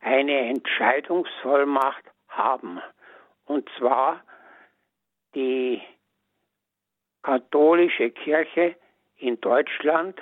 eine 0.00 0.48
Entscheidungsvollmacht 0.48 2.02
haben. 2.28 2.80
Und 3.44 3.68
zwar 3.76 4.24
die 5.34 5.82
katholische 7.22 8.10
Kirche 8.10 8.76
in 9.18 9.38
Deutschland 9.42 10.18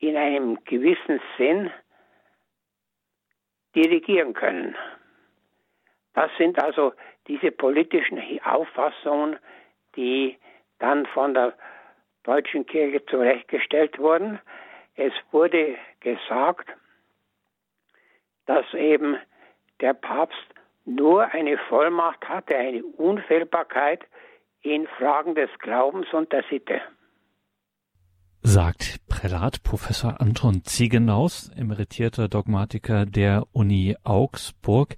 in 0.00 0.16
einem 0.16 0.64
gewissen 0.64 1.20
Sinn 1.36 1.70
dirigieren 3.76 4.34
können. 4.34 4.74
Das 6.14 6.32
sind 6.38 6.60
also 6.60 6.92
diese 7.28 7.52
politischen 7.52 8.20
Auffassungen, 8.42 9.38
die 9.94 10.36
dann 10.78 11.06
von 11.06 11.34
der 11.34 11.54
deutschen 12.24 12.66
Kirche 12.66 13.04
zurechtgestellt 13.06 13.98
wurden. 13.98 14.38
Es 14.96 15.12
wurde 15.30 15.76
gesagt, 16.00 16.68
dass 18.46 18.66
eben 18.74 19.16
der 19.80 19.94
Papst 19.94 20.36
nur 20.84 21.26
eine 21.32 21.58
Vollmacht 21.68 22.28
hatte, 22.28 22.56
eine 22.56 22.82
Unfehlbarkeit 22.82 24.00
in 24.62 24.86
Fragen 24.98 25.34
des 25.34 25.50
Glaubens 25.60 26.06
und 26.12 26.32
der 26.32 26.44
Sitte. 26.50 26.80
Sagt 28.42 28.96
Prälat 29.08 29.62
Professor 29.62 30.20
Anton 30.20 30.62
Ziegenaus, 30.64 31.50
emeritierter 31.56 32.28
Dogmatiker 32.28 33.04
der 33.04 33.44
Uni 33.52 33.96
Augsburg. 34.04 34.96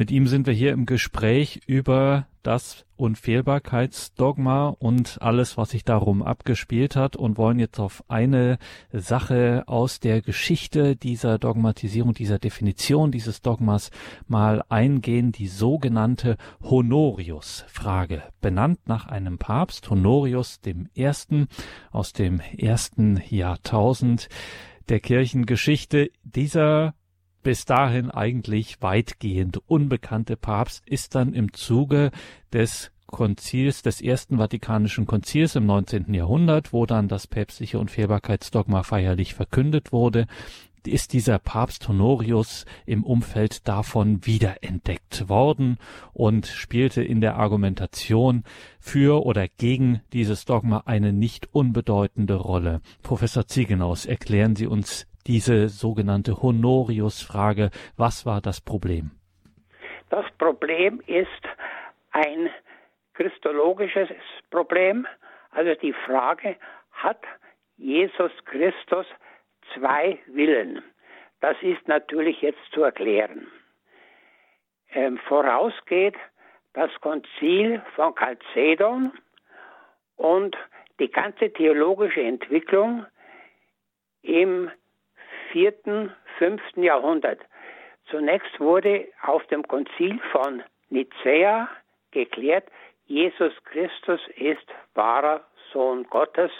Mit 0.00 0.10
ihm 0.10 0.26
sind 0.26 0.46
wir 0.46 0.54
hier 0.54 0.72
im 0.72 0.86
Gespräch 0.86 1.60
über 1.66 2.26
das 2.42 2.86
Unfehlbarkeitsdogma 2.96 4.68
und 4.68 5.20
alles, 5.20 5.58
was 5.58 5.72
sich 5.72 5.84
darum 5.84 6.22
abgespielt 6.22 6.96
hat 6.96 7.16
und 7.16 7.36
wollen 7.36 7.58
jetzt 7.58 7.78
auf 7.78 8.02
eine 8.08 8.56
Sache 8.94 9.64
aus 9.66 10.00
der 10.00 10.22
Geschichte 10.22 10.96
dieser 10.96 11.38
Dogmatisierung, 11.38 12.14
dieser 12.14 12.38
Definition 12.38 13.12
dieses 13.12 13.42
Dogmas 13.42 13.90
mal 14.26 14.64
eingehen, 14.70 15.32
die 15.32 15.48
sogenannte 15.48 16.38
Honorius-Frage, 16.62 18.22
benannt 18.40 18.78
nach 18.86 19.04
einem 19.04 19.36
Papst, 19.36 19.90
Honorius 19.90 20.62
dem 20.62 20.88
Ersten 20.94 21.46
aus 21.90 22.14
dem 22.14 22.40
ersten 22.56 23.20
Jahrtausend 23.28 24.30
der 24.88 25.00
Kirchengeschichte. 25.00 26.10
Dieser 26.24 26.94
bis 27.42 27.64
dahin 27.64 28.10
eigentlich 28.10 28.80
weitgehend 28.80 29.60
unbekannte 29.66 30.36
Papst 30.36 30.86
ist 30.86 31.14
dann 31.14 31.34
im 31.34 31.52
Zuge 31.52 32.10
des 32.52 32.90
Konzils, 33.06 33.82
des 33.82 34.00
ersten 34.00 34.38
Vatikanischen 34.38 35.06
Konzils 35.06 35.56
im 35.56 35.66
19. 35.66 36.14
Jahrhundert, 36.14 36.72
wo 36.72 36.86
dann 36.86 37.08
das 37.08 37.26
päpstliche 37.26 37.78
Unfehlbarkeitsdogma 37.78 38.84
feierlich 38.84 39.34
verkündet 39.34 39.92
wurde, 39.92 40.26
ist 40.86 41.12
dieser 41.12 41.38
Papst 41.38 41.88
Honorius 41.88 42.64
im 42.86 43.04
Umfeld 43.04 43.68
davon 43.68 44.24
wiederentdeckt 44.24 45.28
worden 45.28 45.76
und 46.12 46.46
spielte 46.46 47.02
in 47.02 47.20
der 47.20 47.36
Argumentation 47.36 48.44
für 48.78 49.26
oder 49.26 49.46
gegen 49.48 50.00
dieses 50.12 50.44
Dogma 50.44 50.84
eine 50.86 51.12
nicht 51.12 51.52
unbedeutende 51.52 52.34
Rolle. 52.34 52.80
Professor 53.02 53.46
Ziegenaus, 53.46 54.06
erklären 54.06 54.56
Sie 54.56 54.66
uns 54.66 55.06
diese 55.26 55.68
sogenannte 55.68 56.42
Honorius-Frage. 56.42 57.70
Was 57.96 58.26
war 58.26 58.40
das 58.40 58.60
Problem? 58.60 59.10
Das 60.08 60.24
Problem 60.38 61.00
ist 61.06 61.28
ein 62.10 62.50
christologisches 63.14 64.08
Problem, 64.50 65.06
also 65.50 65.74
die 65.80 65.92
Frage, 65.92 66.56
hat 66.90 67.22
Jesus 67.76 68.32
Christus 68.44 69.06
zwei 69.74 70.18
Willen? 70.26 70.82
Das 71.40 71.56
ist 71.62 71.86
natürlich 71.88 72.40
jetzt 72.42 72.60
zu 72.72 72.82
erklären. 72.82 73.46
Ähm, 74.92 75.18
vorausgeht 75.28 76.16
das 76.74 76.90
Konzil 77.00 77.82
von 77.94 78.14
Chalcedon 78.14 79.12
und 80.16 80.56
die 80.98 81.10
ganze 81.10 81.52
theologische 81.52 82.22
Entwicklung 82.22 83.06
im 84.22 84.70
vierten, 85.52 86.14
fünften 86.38 86.82
Jahrhundert. 86.82 87.40
Zunächst 88.10 88.58
wurde 88.58 89.06
auf 89.22 89.46
dem 89.46 89.66
Konzil 89.66 90.18
von 90.32 90.62
Nicäa 90.88 91.68
geklärt, 92.10 92.64
Jesus 93.06 93.52
Christus 93.64 94.20
ist 94.36 94.66
wahrer 94.94 95.44
Sohn 95.72 96.04
Gottes 96.04 96.50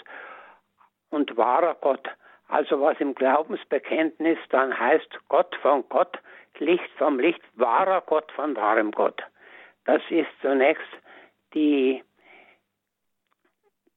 und 1.09 1.35
wahrer 1.37 1.75
Gott. 1.75 2.07
Also 2.47 2.81
was 2.81 2.99
im 2.99 3.15
Glaubensbekenntnis 3.15 4.37
dann 4.49 4.77
heißt, 4.77 5.07
Gott 5.29 5.55
von 5.61 5.87
Gott, 5.87 6.19
Licht 6.59 6.91
vom 6.97 7.19
Licht, 7.19 7.41
wahrer 7.55 8.01
Gott 8.01 8.31
von 8.33 8.55
wahrem 8.55 8.91
Gott. 8.91 9.21
Das 9.85 10.01
ist 10.09 10.29
zunächst 10.41 10.83
die, 11.53 12.03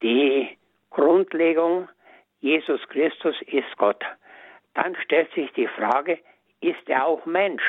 die 0.02 0.57
Grundlegung, 0.90 1.88
Jesus 2.40 2.80
Christus 2.88 3.35
ist 3.46 3.76
Gott. 3.76 4.04
Dann 4.74 4.96
stellt 4.96 5.32
sich 5.34 5.52
die 5.52 5.68
Frage, 5.68 6.18
ist 6.60 6.88
er 6.88 7.06
auch 7.06 7.24
Mensch? 7.26 7.62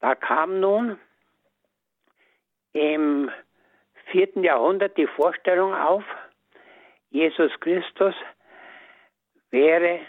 Da 0.00 0.14
kam 0.14 0.60
nun 0.60 0.98
im 2.72 3.30
vierten 4.06 4.42
Jahrhundert 4.44 4.96
die 4.96 5.06
Vorstellung 5.06 5.74
auf, 5.74 6.04
Jesus 7.10 7.52
Christus 7.60 8.14
wäre 9.50 10.00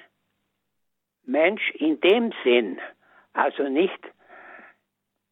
Mensch 1.23 1.71
in 1.71 1.99
dem 2.01 2.31
Sinn, 2.43 2.79
also 3.33 3.63
nicht 3.63 3.99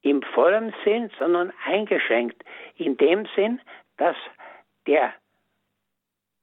im 0.02 0.22
vollen 0.22 0.74
Sinn, 0.84 1.12
sondern 1.20 1.54
eingeschränkt 1.66 2.44
in 2.76 2.98
dem 2.98 3.28
Sinn, 3.36 3.62
dass 3.98 4.16
der 4.88 5.14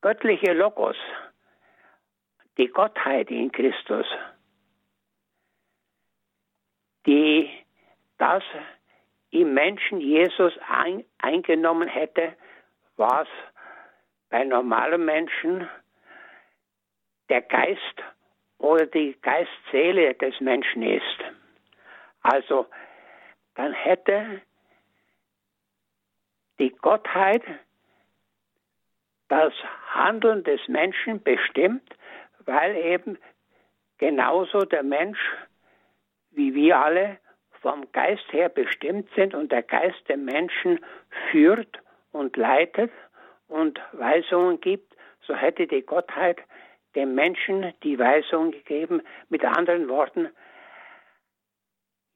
göttliche 0.02 0.52
Logos, 0.52 0.96
die 2.56 2.68
Gottheit 2.68 3.30
in 3.30 3.52
Christus, 3.52 4.06
die 7.06 7.50
das 8.18 8.42
im 9.30 9.54
Menschen 9.54 10.00
Jesus 10.00 10.52
ein, 10.68 11.04
eingenommen 11.18 11.88
hätte, 11.88 12.34
was 12.96 13.28
bei 14.30 14.44
normalen 14.44 15.04
Menschen 15.04 15.68
der 17.28 17.42
Geist 17.42 18.02
oder 18.58 18.86
die 18.86 19.16
Geistseele 19.20 20.14
des 20.14 20.40
Menschen 20.40 20.82
ist. 20.82 21.24
Also 22.22 22.66
dann 23.54 23.72
hätte 23.72 24.40
die 26.58 26.70
Gottheit 26.70 27.42
das 29.28 29.52
Handeln 29.92 30.44
des 30.44 30.60
Menschen 30.68 31.22
bestimmt 31.22 31.95
weil 32.46 32.76
eben 32.76 33.18
genauso 33.98 34.64
der 34.64 34.82
Mensch 34.82 35.18
wie 36.36 36.54
wir 36.54 36.78
alle 36.78 37.18
vom 37.60 37.90
Geist 37.92 38.30
her 38.32 38.48
bestimmt 38.48 39.08
sind 39.16 39.34
und 39.34 39.50
der 39.50 39.62
Geist 39.62 40.08
den 40.08 40.24
Menschen 40.24 40.78
führt 41.30 41.80
und 42.12 42.36
leitet 42.36 42.92
und 43.48 43.80
Weisungen 43.92 44.60
gibt, 44.60 44.94
so 45.22 45.34
hätte 45.34 45.66
die 45.66 45.82
Gottheit 45.82 46.38
dem 46.94 47.14
Menschen 47.14 47.72
die 47.82 47.98
Weisung 47.98 48.52
gegeben. 48.52 49.02
Mit 49.28 49.44
anderen 49.44 49.88
Worten, 49.88 50.30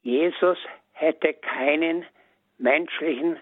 Jesus 0.01 0.57
hätte 0.93 1.33
keinen 1.33 2.05
menschlichen, 2.57 3.39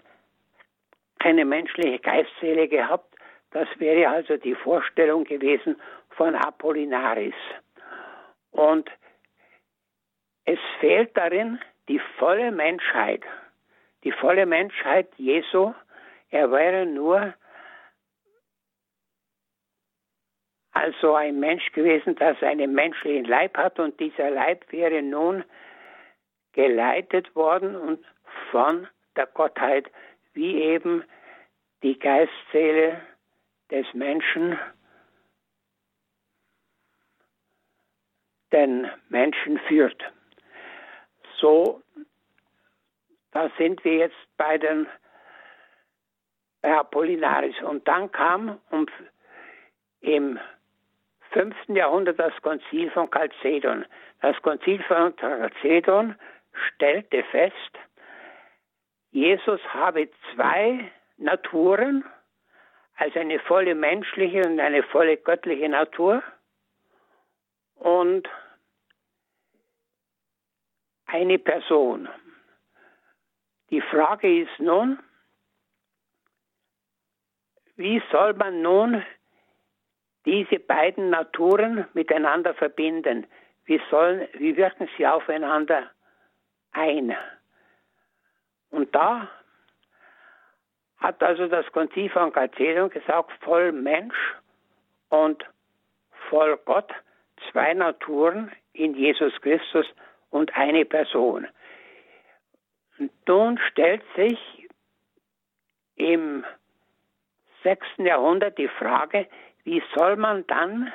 keine 1.18 1.44
menschliche 1.44 1.98
Geistseele 1.98 2.68
gehabt. 2.68 3.14
Das 3.52 3.68
wäre 3.78 4.08
also 4.08 4.36
die 4.36 4.54
Vorstellung 4.54 5.24
gewesen 5.24 5.76
von 6.10 6.34
Apollinaris. 6.34 7.34
Und 8.50 8.90
es 10.44 10.58
fehlt 10.80 11.16
darin 11.16 11.58
die 11.88 12.00
volle 12.18 12.50
Menschheit. 12.50 13.22
Die 14.04 14.12
volle 14.12 14.46
Menschheit 14.46 15.08
Jesu, 15.16 15.74
er 16.30 16.50
wäre 16.50 16.86
nur 16.86 17.34
also 20.72 21.14
ein 21.14 21.40
Mensch 21.40 21.72
gewesen, 21.72 22.14
das 22.16 22.42
einen 22.42 22.72
menschlichen 22.72 23.24
Leib 23.24 23.56
hat 23.56 23.78
und 23.78 23.98
dieser 24.00 24.30
Leib 24.30 24.70
wäre 24.72 25.02
nun 25.02 25.44
geleitet 26.52 27.34
worden 27.34 27.76
und 27.76 28.04
von 28.50 28.88
der 29.16 29.26
Gottheit, 29.26 29.90
wie 30.32 30.62
eben 30.62 31.04
die 31.82 31.98
Geistseele 31.98 33.00
des 33.70 33.86
Menschen 33.94 34.58
den 38.52 38.90
Menschen 39.08 39.58
führt. 39.68 40.02
So, 41.38 41.82
da 43.32 43.50
sind 43.56 43.84
wir 43.84 43.96
jetzt 43.96 44.36
bei 44.36 44.58
den 44.58 44.86
bei 46.62 46.76
Apollinaris. 46.76 47.60
Und 47.62 47.86
dann 47.88 48.10
kam 48.12 48.58
um, 48.70 48.86
im 50.00 50.38
5. 51.30 51.54
Jahrhundert 51.68 52.18
das 52.18 52.34
Konzil 52.42 52.90
von 52.90 53.10
Chalcedon. 53.10 53.86
Das 54.20 54.40
Konzil 54.42 54.82
von 54.82 55.16
Chalcedon 55.16 56.16
stellte 56.74 57.22
fest, 57.24 57.78
Jesus 59.12 59.60
habe 59.72 60.08
zwei 60.34 60.90
Naturen, 61.16 62.04
also 62.96 63.18
eine 63.18 63.38
volle 63.40 63.74
menschliche 63.74 64.46
und 64.46 64.60
eine 64.60 64.82
volle 64.84 65.16
göttliche 65.16 65.68
Natur 65.68 66.22
und 67.80 68.28
eine 71.06 71.38
Person. 71.38 72.08
Die 73.70 73.80
Frage 73.80 74.42
ist 74.42 74.58
nun, 74.58 74.98
wie 77.76 78.02
soll 78.12 78.34
man 78.34 78.62
nun 78.62 79.04
diese 80.26 80.58
beiden 80.58 81.10
Naturen 81.10 81.86
miteinander 81.94 82.54
verbinden? 82.54 83.26
Wie, 83.64 83.80
sollen, 83.90 84.28
wie 84.34 84.56
wirken 84.56 84.88
sie 84.96 85.06
aufeinander 85.06 85.90
ein? 86.72 87.16
Und 88.70 88.94
da 88.94 89.28
hat 90.98 91.22
also 91.22 91.48
das 91.48 91.66
Konzil 91.72 92.10
von 92.10 92.32
Chalcedon 92.32 92.90
gesagt, 92.90 93.32
voll 93.42 93.72
Mensch 93.72 94.16
und 95.08 95.42
voll 96.28 96.58
Gott, 96.66 96.92
zwei 97.50 97.74
Naturen 97.74 98.50
in 98.72 98.94
Jesus 98.94 99.32
Christus 99.40 99.86
und 100.30 100.54
eine 100.56 100.84
Person. 100.84 101.46
Und 102.98 103.10
nun 103.26 103.58
stellt 103.70 104.02
sich 104.14 104.38
im 105.96 106.44
6. 107.62 107.86
Jahrhundert 107.98 108.58
die 108.58 108.68
Frage, 108.68 109.26
wie 109.64 109.82
soll 109.94 110.16
man 110.16 110.46
dann 110.46 110.92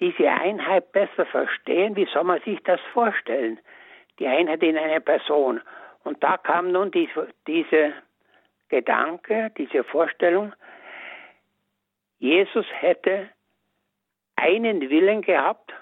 diese 0.00 0.28
Einheit 0.30 0.92
besser 0.92 1.26
verstehen? 1.26 1.96
Wie 1.96 2.06
soll 2.06 2.24
man 2.24 2.40
sich 2.42 2.60
das 2.64 2.80
vorstellen? 2.92 3.58
Die 4.18 4.26
Einheit 4.26 4.62
in 4.62 4.76
einer 4.76 5.00
Person. 5.00 5.60
Und 6.04 6.22
da 6.22 6.36
kam 6.36 6.72
nun 6.72 6.90
die, 6.90 7.08
diese 7.46 7.94
Gedanke, 8.68 9.50
diese 9.56 9.84
Vorstellung, 9.84 10.52
Jesus 12.18 12.66
hätte 12.80 13.28
einen 14.36 14.90
Willen 14.90 15.22
gehabt, 15.22 15.72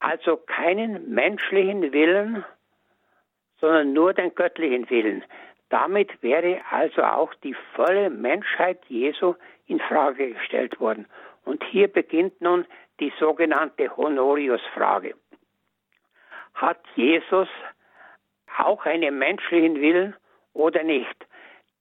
also 0.00 0.36
keinen 0.36 1.10
menschlichen 1.14 1.92
Willen, 1.92 2.44
sondern 3.60 3.92
nur 3.92 4.12
den 4.12 4.34
göttlichen 4.34 4.90
Willen. 4.90 5.24
Damit 5.68 6.22
wäre 6.22 6.60
also 6.70 7.02
auch 7.02 7.32
die 7.34 7.54
volle 7.74 8.10
Menschheit 8.10 8.80
Jesu 8.88 9.34
in 9.66 9.80
Frage 9.80 10.32
gestellt 10.32 10.78
worden. 10.80 11.06
Und 11.44 11.64
hier 11.64 11.88
beginnt 11.88 12.40
nun 12.40 12.66
die 13.00 13.12
sogenannte 13.18 13.96
Honorius-Frage. 13.96 15.14
Hat 16.54 16.80
Jesus 16.94 17.48
auch 18.58 18.84
einen 18.84 19.18
menschlichen 19.18 19.80
Willen 19.80 20.14
oder 20.52 20.82
nicht? 20.82 21.26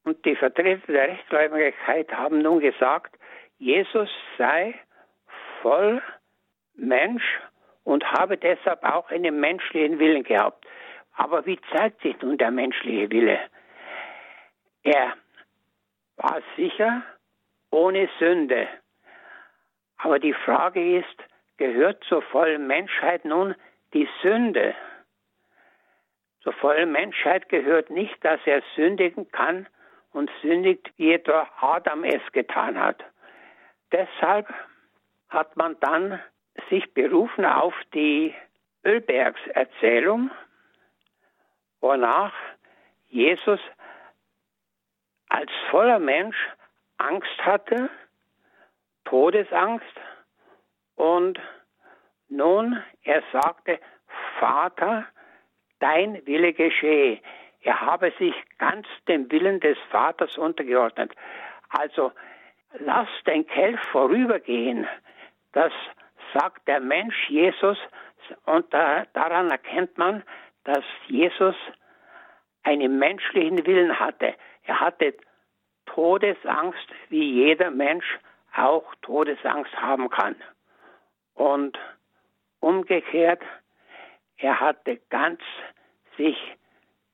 Und 0.03 0.23
die 0.25 0.35
Vertreter 0.35 0.91
der 0.91 1.09
Rechtgläubigkeit 1.09 2.11
haben 2.13 2.41
nun 2.41 2.59
gesagt, 2.59 3.17
Jesus 3.59 4.09
sei 4.37 4.73
voll 5.61 6.01
Mensch 6.75 7.23
und 7.83 8.03
habe 8.11 8.37
deshalb 8.37 8.83
auch 8.83 9.09
einen 9.09 9.39
menschlichen 9.39 9.99
Willen 9.99 10.23
gehabt. 10.23 10.65
Aber 11.15 11.45
wie 11.45 11.59
zeigt 11.73 12.01
sich 12.01 12.19
nun 12.21 12.37
der 12.37 12.51
menschliche 12.51 13.09
Wille? 13.11 13.39
Er 14.83 15.13
war 16.17 16.41
sicher 16.55 17.03
ohne 17.69 18.09
Sünde. 18.19 18.67
Aber 19.97 20.19
die 20.19 20.33
Frage 20.33 20.99
ist, 20.99 21.17
gehört 21.57 22.03
zur 22.05 22.21
vollen 22.21 22.67
Menschheit 22.67 23.25
nun 23.25 23.55
die 23.93 24.09
Sünde? 24.21 24.73
Zur 26.41 26.53
vollen 26.53 26.91
Menschheit 26.91 27.49
gehört 27.49 27.89
nicht, 27.91 28.23
dass 28.25 28.39
er 28.45 28.63
sündigen 28.75 29.31
kann 29.31 29.67
und 30.11 30.31
sündigt, 30.41 30.91
wie 30.97 31.13
etwa 31.13 31.47
Adam 31.59 32.03
es 32.03 32.21
getan 32.31 32.79
hat. 32.79 33.03
Deshalb 33.91 34.47
hat 35.31 35.57
man 35.57 35.79
dann 35.79 36.19
sich 36.69 36.93
berufen 36.93 37.45
auf 37.45 37.73
die 37.93 38.35
Ölbergserzählung, 38.85 40.29
wonach 41.79 42.33
Jesus 43.09 43.59
als 45.29 45.49
voller 45.69 45.99
Mensch 45.99 46.37
Angst 46.97 47.45
hatte, 47.45 47.89
Todesangst, 49.05 49.99
und 50.95 51.39
nun 52.29 52.83
er 53.03 53.23
sagte, 53.31 53.79
Vater, 54.39 55.05
dein 55.79 56.25
Wille 56.27 56.53
geschehe. 56.53 57.19
Er 57.61 57.81
habe 57.81 58.13
sich 58.19 58.35
ganz 58.57 58.87
dem 59.07 59.31
Willen 59.31 59.59
des 59.59 59.77
Vaters 59.89 60.37
untergeordnet. 60.37 61.11
Also 61.69 62.11
lass 62.79 63.07
den 63.25 63.47
Kelch 63.47 63.79
vorübergehen. 63.91 64.87
Das 65.53 65.71
sagt 66.33 66.67
der 66.67 66.79
Mensch 66.79 67.29
Jesus 67.29 67.77
und 68.45 68.73
da, 68.73 69.05
daran 69.13 69.49
erkennt 69.49 69.97
man, 69.97 70.23
dass 70.63 70.83
Jesus 71.07 71.55
einen 72.63 72.99
menschlichen 72.99 73.65
Willen 73.65 73.99
hatte. 73.99 74.35
Er 74.63 74.79
hatte 74.79 75.15
Todesangst, 75.85 76.87
wie 77.09 77.33
jeder 77.33 77.71
Mensch 77.71 78.05
auch 78.55 78.93
Todesangst 79.01 79.73
haben 79.75 80.09
kann. 80.09 80.35
Und 81.33 81.77
umgekehrt, 82.59 83.41
er 84.37 84.59
hatte 84.59 84.99
ganz 85.09 85.41
sich 86.17 86.37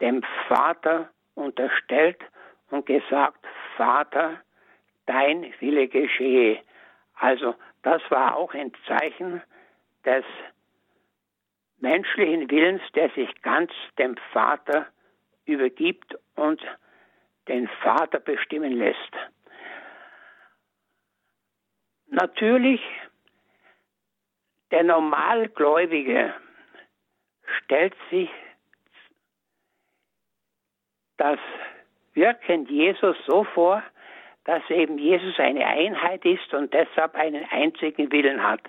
dem 0.01 0.23
Vater 0.47 1.09
unterstellt 1.35 2.19
und 2.69 2.85
gesagt, 2.85 3.45
Vater, 3.77 4.41
dein 5.05 5.53
Wille 5.59 5.87
geschehe. 5.87 6.59
Also 7.15 7.55
das 7.87 8.01
war 8.11 8.35
auch 8.35 8.53
ein 8.53 8.73
Zeichen 8.85 9.41
des 10.03 10.25
menschlichen 11.79 12.51
Willens, 12.51 12.81
der 12.95 13.09
sich 13.11 13.29
ganz 13.43 13.71
dem 13.97 14.17
Vater 14.33 14.87
übergibt 15.45 16.13
und 16.35 16.61
den 17.47 17.69
Vater 17.81 18.19
bestimmen 18.19 18.73
lässt. 18.73 19.13
Natürlich, 22.07 22.81
der 24.71 24.83
Normalgläubige 24.83 26.33
stellt 27.59 27.95
sich 28.09 28.29
das 31.15 31.39
Wirken 32.15 32.65
Jesus 32.65 33.15
so 33.25 33.45
vor, 33.45 33.81
dass 34.47 34.67
eben 34.69 34.97
Jesus 34.97 35.37
eine 35.39 35.67
Einheit 35.67 36.23
ist 36.23 36.53
und 36.53 36.73
deshalb 36.73 37.15
einen 37.15 37.45
einzigen 37.51 38.09
Willen 38.13 38.41
hat. 38.41 38.61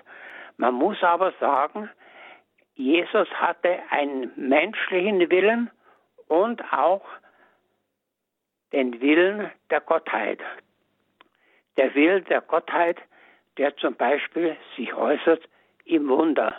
Man 0.57 0.73
muss 0.73 1.01
aber 1.01 1.31
sagen, 1.39 1.89
Jesus 2.75 3.29
hatte 3.31 3.79
einen 3.89 4.29
menschlichen 4.35 5.31
Willen 5.31 5.71
und 6.27 6.61
auch 6.73 7.05
den 8.73 8.99
Willen 8.99 9.49
der 9.69 9.79
Gottheit. 9.79 10.41
Der 11.77 11.95
Wille 11.95 12.23
der 12.23 12.41
Gottheit, 12.41 12.97
der 13.57 13.75
zum 13.77 13.95
Beispiel 13.95 14.57
sich 14.75 14.93
äußert 14.93 15.47
im 15.85 16.09
Wunder. 16.09 16.53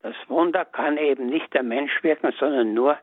Das 0.00 0.16
Wunder 0.28 0.64
kann 0.64 0.96
eben 0.96 1.26
nicht 1.26 1.52
der 1.52 1.62
Mensch 1.62 2.02
wirken, 2.02 2.32
sondern 2.38 2.72
nur 2.72 2.98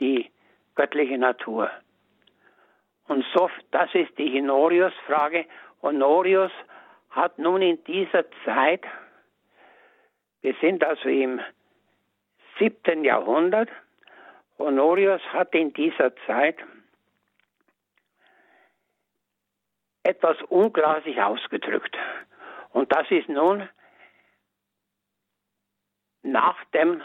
die 0.00 0.32
göttliche 0.74 1.16
Natur. 1.16 1.70
Und 3.08 3.24
so, 3.34 3.50
das 3.70 3.94
ist 3.94 4.16
die 4.18 4.40
Honorius-Frage. 4.40 5.46
Honorius 5.82 6.52
hat 7.10 7.38
nun 7.38 7.62
in 7.62 7.82
dieser 7.84 8.24
Zeit, 8.44 8.84
wir 10.40 10.54
sind 10.60 10.84
also 10.84 11.08
im 11.08 11.40
7. 12.58 13.04
Jahrhundert, 13.04 13.68
Honorius 14.58 15.20
hat 15.32 15.54
in 15.54 15.72
dieser 15.72 16.14
Zeit 16.26 16.56
etwas 20.04 20.40
unklar 20.48 21.02
ausgedrückt. 21.22 21.96
Und 22.70 22.92
das 22.94 23.10
ist 23.10 23.28
nun 23.28 23.68
nach 26.22 26.62
dem 26.72 27.02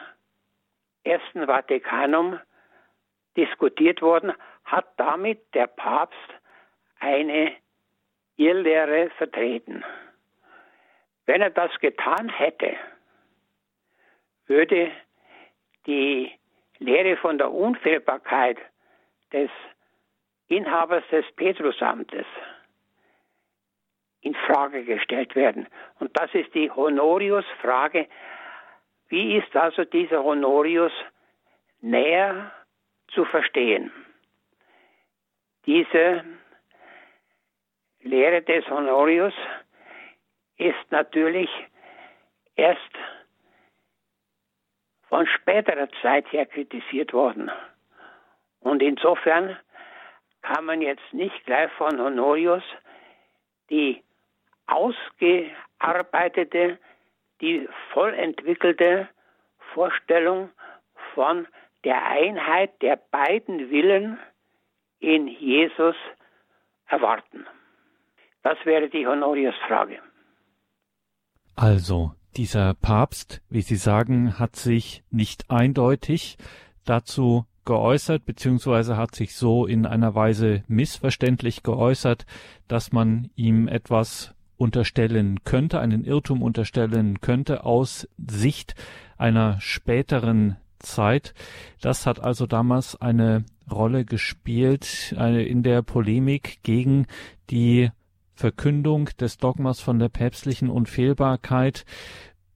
Ersten 1.03 1.45
Vatikanum 1.45 2.39
diskutiert 3.35 4.01
worden, 4.01 4.33
hat 4.69 4.87
damit 4.97 5.53
der 5.53 5.67
Papst 5.67 6.17
eine 6.99 7.53
Irrlehre 8.37 9.09
vertreten. 9.17 9.83
Wenn 11.25 11.41
er 11.41 11.49
das 11.49 11.71
getan 11.79 12.29
hätte, 12.29 12.75
würde 14.47 14.91
die 15.85 16.31
Lehre 16.77 17.17
von 17.17 17.37
der 17.37 17.51
Unfehlbarkeit 17.51 18.57
des 19.33 19.49
Inhabers 20.47 21.03
des 21.11 21.25
Petrusamtes 21.35 22.25
in 24.21 24.35
Frage 24.35 24.83
gestellt 24.83 25.35
werden. 25.35 25.67
Und 25.99 26.17
das 26.17 26.33
ist 26.33 26.53
die 26.53 26.69
Honorius-Frage. 26.69 28.07
Wie 29.07 29.37
ist 29.37 29.55
also 29.55 29.85
dieser 29.85 30.23
Honorius 30.23 30.91
näher 31.81 32.51
zu 33.09 33.25
verstehen? 33.25 33.91
Diese 35.69 36.25
Lehre 38.01 38.41
des 38.41 38.67
Honorius 38.71 39.35
ist 40.57 40.89
natürlich 40.89 41.51
erst 42.55 42.81
von 45.09 45.27
späterer 45.27 45.87
Zeit 46.01 46.25
her 46.31 46.47
kritisiert 46.47 47.13
worden. 47.13 47.51
Und 48.61 48.81
insofern 48.81 49.59
kann 50.41 50.65
man 50.65 50.81
jetzt 50.81 51.13
nicht 51.13 51.45
gleich 51.45 51.71
von 51.73 52.01
Honorius 52.01 52.63
die 53.69 54.03
ausgearbeitete, 54.65 56.79
die 57.41 57.69
voll 57.93 58.15
entwickelte 58.15 59.07
Vorstellung 59.75 60.49
von 61.13 61.47
der 61.83 62.07
Einheit 62.07 62.81
der 62.81 62.95
beiden 63.11 63.69
Willen 63.69 64.17
in 64.99 65.27
Jesus 65.27 65.95
erwarten. 66.87 67.45
Das 68.43 68.57
wäre 68.65 68.89
die 68.89 69.05
Honorius-Frage. 69.05 69.99
Also, 71.55 72.13
dieser 72.37 72.73
Papst, 72.73 73.41
wie 73.49 73.61
Sie 73.61 73.75
sagen, 73.75 74.39
hat 74.39 74.55
sich 74.55 75.03
nicht 75.09 75.49
eindeutig 75.49 76.37
dazu 76.85 77.45
geäußert, 77.65 78.25
beziehungsweise 78.25 78.97
hat 78.97 79.13
sich 79.13 79.35
so 79.35 79.65
in 79.65 79.85
einer 79.85 80.15
Weise 80.15 80.63
missverständlich 80.67 81.63
geäußert, 81.63 82.25
dass 82.67 82.91
man 82.91 83.29
ihm 83.35 83.67
etwas 83.67 84.33
unterstellen 84.57 85.43
könnte, 85.43 85.79
einen 85.79 86.03
Irrtum 86.03 86.41
unterstellen 86.41 87.21
könnte 87.21 87.65
aus 87.65 88.07
Sicht 88.17 88.75
einer 89.17 89.59
späteren 89.61 90.57
Zeit. 90.79 91.33
Das 91.81 92.05
hat 92.05 92.19
also 92.19 92.45
damals 92.45 92.99
eine 92.99 93.45
Rolle 93.71 94.05
gespielt 94.05 95.15
eine, 95.17 95.43
in 95.43 95.63
der 95.63 95.81
Polemik 95.81 96.59
gegen 96.63 97.07
die 97.49 97.89
Verkündung 98.33 99.09
des 99.19 99.37
Dogmas 99.37 99.81
von 99.81 99.99
der 99.99 100.09
päpstlichen 100.09 100.69
Unfehlbarkeit. 100.69 101.85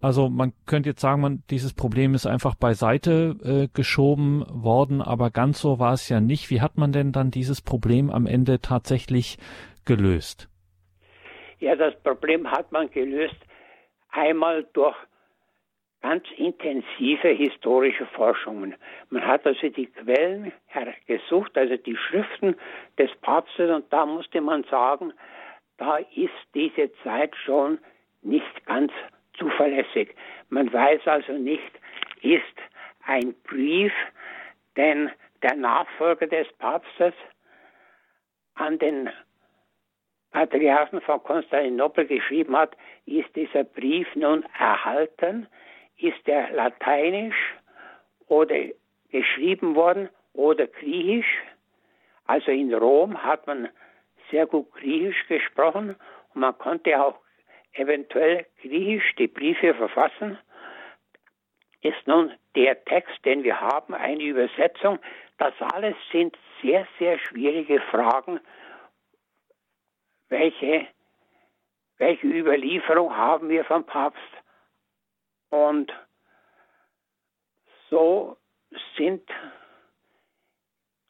Also 0.02 0.30
man 0.30 0.52
könnte 0.66 0.90
jetzt 0.90 1.02
sagen, 1.02 1.22
man, 1.22 1.44
dieses 1.50 1.74
Problem 1.74 2.14
ist 2.14 2.26
einfach 2.26 2.56
beiseite 2.56 3.38
äh, 3.44 3.68
geschoben 3.74 4.46
worden, 4.50 5.02
aber 5.02 5.32
ganz 5.32 5.62
so 5.62 5.80
war 5.80 5.94
es 5.94 6.10
ja 6.10 6.20
nicht. 6.20 6.50
Wie 6.50 6.62
hat 6.62 6.78
man 6.78 6.92
denn 6.92 7.12
dann 7.12 7.32
dieses 7.32 7.62
Problem 7.62 8.10
am 8.10 8.26
Ende 8.26 8.60
tatsächlich 8.60 9.38
gelöst? 9.86 10.50
Ja, 11.60 11.76
das 11.78 11.94
Problem 12.04 12.52
hat 12.52 12.72
man 12.74 12.90
gelöst 12.92 13.38
einmal 14.12 14.66
durch 14.74 14.96
ganz 16.04 16.26
intensive 16.36 17.30
historische 17.30 18.06
Forschungen. 18.08 18.76
Man 19.10 19.26
hat 19.26 19.48
also 19.48 19.70
die 19.70 19.88
Quellen 19.88 20.52
gesucht, 21.08 21.58
also 21.58 21.78
die 21.78 21.96
Schriften 21.96 22.56
des 23.00 23.10
Papstes, 23.22 23.72
und 23.72 23.92
da 23.92 24.06
musste 24.06 24.42
man 24.42 24.66
sagen, 24.66 25.14
da 25.78 25.98
ist 26.14 26.34
diese 26.54 26.92
Zeit 27.04 27.34
schon 27.38 27.80
nicht 28.22 28.66
ganz 28.66 28.92
zuverlässig. 29.38 30.14
Man 30.50 30.72
weiß 30.72 31.08
also 31.08 31.34
nicht, 31.34 31.72
ist 32.22 32.44
ein 33.06 33.34
Brief, 33.44 33.94
den 34.76 35.10
der 35.42 35.56
Nachfolger 35.56 36.28
des 36.28 36.52
Papstes 36.60 37.14
an 38.56 38.78
den 38.78 39.10
Patriarchen 40.32 41.00
von 41.02 41.24
Konstantinopel 41.24 42.08
geschrieben 42.08 42.58
hat, 42.58 42.76
ist 43.06 43.34
dieser 43.36 43.64
Brief 43.64 44.08
nun 44.16 44.46
erhalten, 44.60 45.48
ist 46.04 46.28
er 46.28 46.52
lateinisch 46.52 47.56
oder 48.28 48.56
geschrieben 49.10 49.76
worden 49.76 50.10
oder 50.34 50.68
griechisch. 50.68 51.42
Also 52.26 52.52
in 52.52 52.74
Rom 52.74 53.24
hat 53.24 53.48
man 53.48 53.70
sehr 54.30 54.46
gut 54.46 54.72
Griechisch 54.74 55.28
gesprochen 55.28 55.96
und 56.34 56.42
man 56.42 56.58
konnte 56.58 57.02
auch 57.02 57.16
eventuell 57.74 58.46
Griechisch 58.62 59.16
die 59.16 59.28
Briefe 59.28 59.74
verfassen. 59.76 60.38
Ist 61.82 62.06
nun 62.06 62.34
der 62.56 62.84
Text, 62.86 63.24
den 63.24 63.44
wir 63.44 63.60
haben, 63.60 63.94
eine 63.94 64.24
Übersetzung. 64.24 65.00
Das 65.38 65.54
alles 65.74 65.96
sind 66.12 66.38
sehr, 66.62 66.86
sehr 67.00 67.18
schwierige 67.20 67.80
Fragen. 67.92 68.40
Welche, 70.30 70.88
welche 71.98 72.28
Überlieferung 72.28 73.16
haben 73.16 73.50
wir 73.50 73.64
vom 73.66 73.86
Papst? 73.86 74.43
Und 75.54 75.94
so 77.92 78.38
sind 78.98 79.22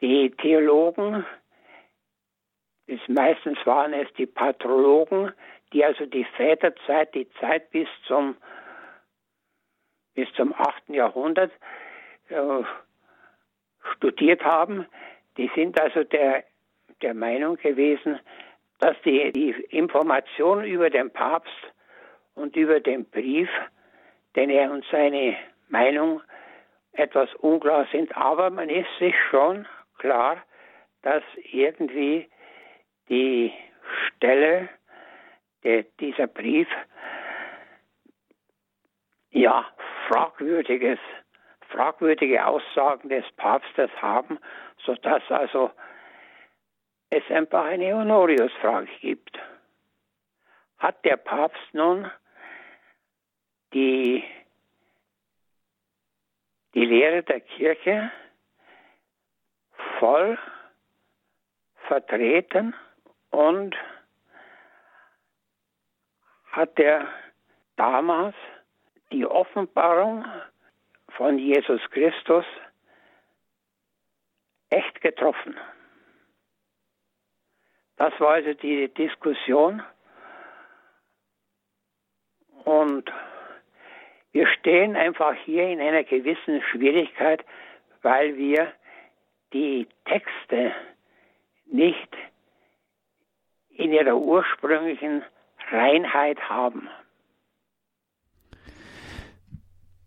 die 0.01 0.31
Theologen 0.31 1.25
meistens 3.07 3.57
waren 3.65 3.93
es 3.93 4.11
die 4.17 4.25
Patrologen, 4.25 5.31
die 5.71 5.85
also 5.85 6.05
die 6.05 6.25
Väterzeit, 6.35 7.13
die 7.15 7.29
Zeit 7.39 7.69
bis 7.71 7.87
zum, 8.05 8.35
bis 10.13 10.27
zum 10.33 10.53
8. 10.53 10.89
Jahrhundert 10.89 11.51
äh, 12.29 12.63
studiert 13.95 14.43
haben. 14.43 14.85
Die 15.37 15.49
sind 15.55 15.79
also 15.79 16.03
der, 16.03 16.43
der 17.01 17.13
Meinung 17.13 17.55
gewesen, 17.55 18.19
dass 18.79 18.95
die, 19.05 19.31
die 19.31 19.51
Informationen 19.69 20.65
über 20.65 20.89
den 20.89 21.09
Papst 21.11 21.73
und 22.35 22.55
über 22.55 22.79
den 22.79 23.05
Brief, 23.05 23.49
den 24.35 24.49
er 24.49 24.71
und 24.71 24.85
seine 24.91 25.37
Meinung 25.69 26.21
etwas 26.93 27.33
unklar 27.35 27.87
sind. 27.91 28.15
Aber 28.15 28.49
man 28.49 28.69
ist 28.69 28.89
sich 28.99 29.15
schon 29.29 29.67
klar, 29.97 30.37
dass 31.01 31.23
irgendwie 31.51 32.29
die 33.09 33.53
Stelle, 34.07 34.69
der, 35.63 35.83
dieser 35.99 36.27
Brief, 36.27 36.67
ja, 39.31 39.65
fragwürdiges, 40.07 40.99
fragwürdige 41.69 42.45
Aussagen 42.45 43.09
des 43.09 43.25
Papstes 43.35 43.89
haben, 44.01 44.39
sodass 44.85 45.23
also 45.29 45.71
es 47.09 47.23
einfach 47.29 47.65
eine 47.65 47.95
Honorius-Frage 47.95 48.89
gibt. 49.01 49.37
Hat 50.77 51.03
der 51.05 51.17
Papst 51.17 51.73
nun 51.73 52.09
die, 53.73 54.23
die 56.73 56.85
Lehre 56.85 57.23
der 57.23 57.41
Kirche 57.41 58.11
voll 59.99 60.37
vertreten 61.87 62.75
und 63.31 63.75
hat 66.51 66.77
er 66.79 67.07
damals 67.75 68.35
die 69.11 69.25
Offenbarung 69.25 70.25
von 71.09 71.37
Jesus 71.37 71.81
Christus 71.91 72.45
echt 74.69 75.01
getroffen. 75.01 75.57
Das 77.97 78.19
war 78.19 78.31
also 78.31 78.53
die 78.53 78.91
Diskussion. 78.93 79.83
Und 82.65 83.11
wir 84.33 84.47
stehen 84.47 84.95
einfach 84.95 85.35
hier 85.45 85.69
in 85.69 85.79
einer 85.79 86.03
gewissen 86.03 86.61
Schwierigkeit, 86.71 87.45
weil 88.01 88.35
wir 88.35 88.73
die 89.53 89.87
Texte 90.05 90.73
nicht 91.65 92.09
in 93.69 93.93
ihrer 93.93 94.17
ursprünglichen 94.17 95.23
Reinheit 95.71 96.39
haben. 96.49 96.89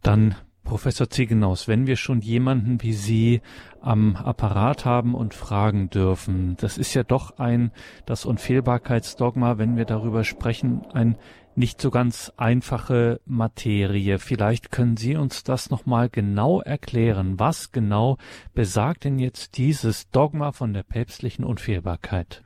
Dann 0.03 0.35
Professor 0.67 1.09
Ziegenaus, 1.09 1.69
wenn 1.69 1.87
wir 1.87 1.97
schon 1.97 2.21
jemanden 2.21 2.83
wie 2.83 2.93
Sie 2.93 3.41
am 3.81 4.17
Apparat 4.17 4.85
haben 4.85 5.15
und 5.15 5.33
fragen 5.33 5.89
dürfen, 5.91 6.57
das 6.61 6.77
ist 6.77 6.93
ja 6.95 7.05
doch 7.05 7.39
ein, 7.39 7.71
das 8.05 8.27
Unfehlbarkeitsdogma, 8.27 9.59
wenn 9.59 9.77
wir 9.77 9.85
darüber 9.85 10.25
sprechen, 10.25 10.85
ein 10.93 11.17
nicht 11.55 11.81
so 11.81 11.91
ganz 11.91 12.33
einfache 12.37 13.21
Materie. 13.25 14.19
Vielleicht 14.19 14.71
können 14.71 14.97
Sie 14.97 15.17
uns 15.17 15.45
das 15.45 15.71
nochmal 15.71 16.11
genau 16.11 16.61
erklären. 16.61 17.39
Was 17.39 17.73
genau 17.73 18.19
besagt 18.55 19.05
denn 19.05 19.19
jetzt 19.19 19.57
dieses 19.57 20.11
Dogma 20.11 20.53
von 20.53 20.75
der 20.75 20.83
päpstlichen 20.83 21.45
Unfehlbarkeit? 21.45 22.43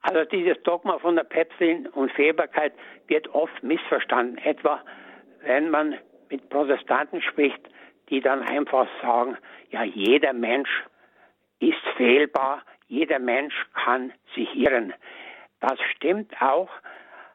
Also 0.00 0.20
dieses 0.30 0.62
Dogma 0.62 0.98
von 1.00 1.16
der 1.16 1.24
päpstlichen 1.24 1.88
Unfehlbarkeit 1.88 2.72
wird 3.08 3.28
oft 3.34 3.62
missverstanden. 3.62 4.38
Etwa 4.38 4.80
wenn 5.46 5.70
man 5.70 5.94
mit 6.30 6.48
Protestanten 6.48 7.22
spricht, 7.22 7.60
die 8.08 8.20
dann 8.20 8.42
einfach 8.42 8.86
sagen, 9.02 9.36
ja, 9.70 9.82
jeder 9.82 10.32
Mensch 10.32 10.84
ist 11.58 11.82
fehlbar, 11.96 12.62
jeder 12.88 13.18
Mensch 13.18 13.54
kann 13.74 14.12
sich 14.34 14.54
irren. 14.54 14.92
Das 15.60 15.78
stimmt 15.94 16.32
auch, 16.40 16.68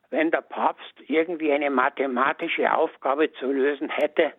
wenn 0.09 0.31
der 0.31 0.41
Papst 0.41 0.93
irgendwie 1.07 1.51
eine 1.51 1.69
mathematische 1.69 2.73
Aufgabe 2.73 3.31
zu 3.33 3.51
lösen 3.51 3.89
hätte, 3.89 4.33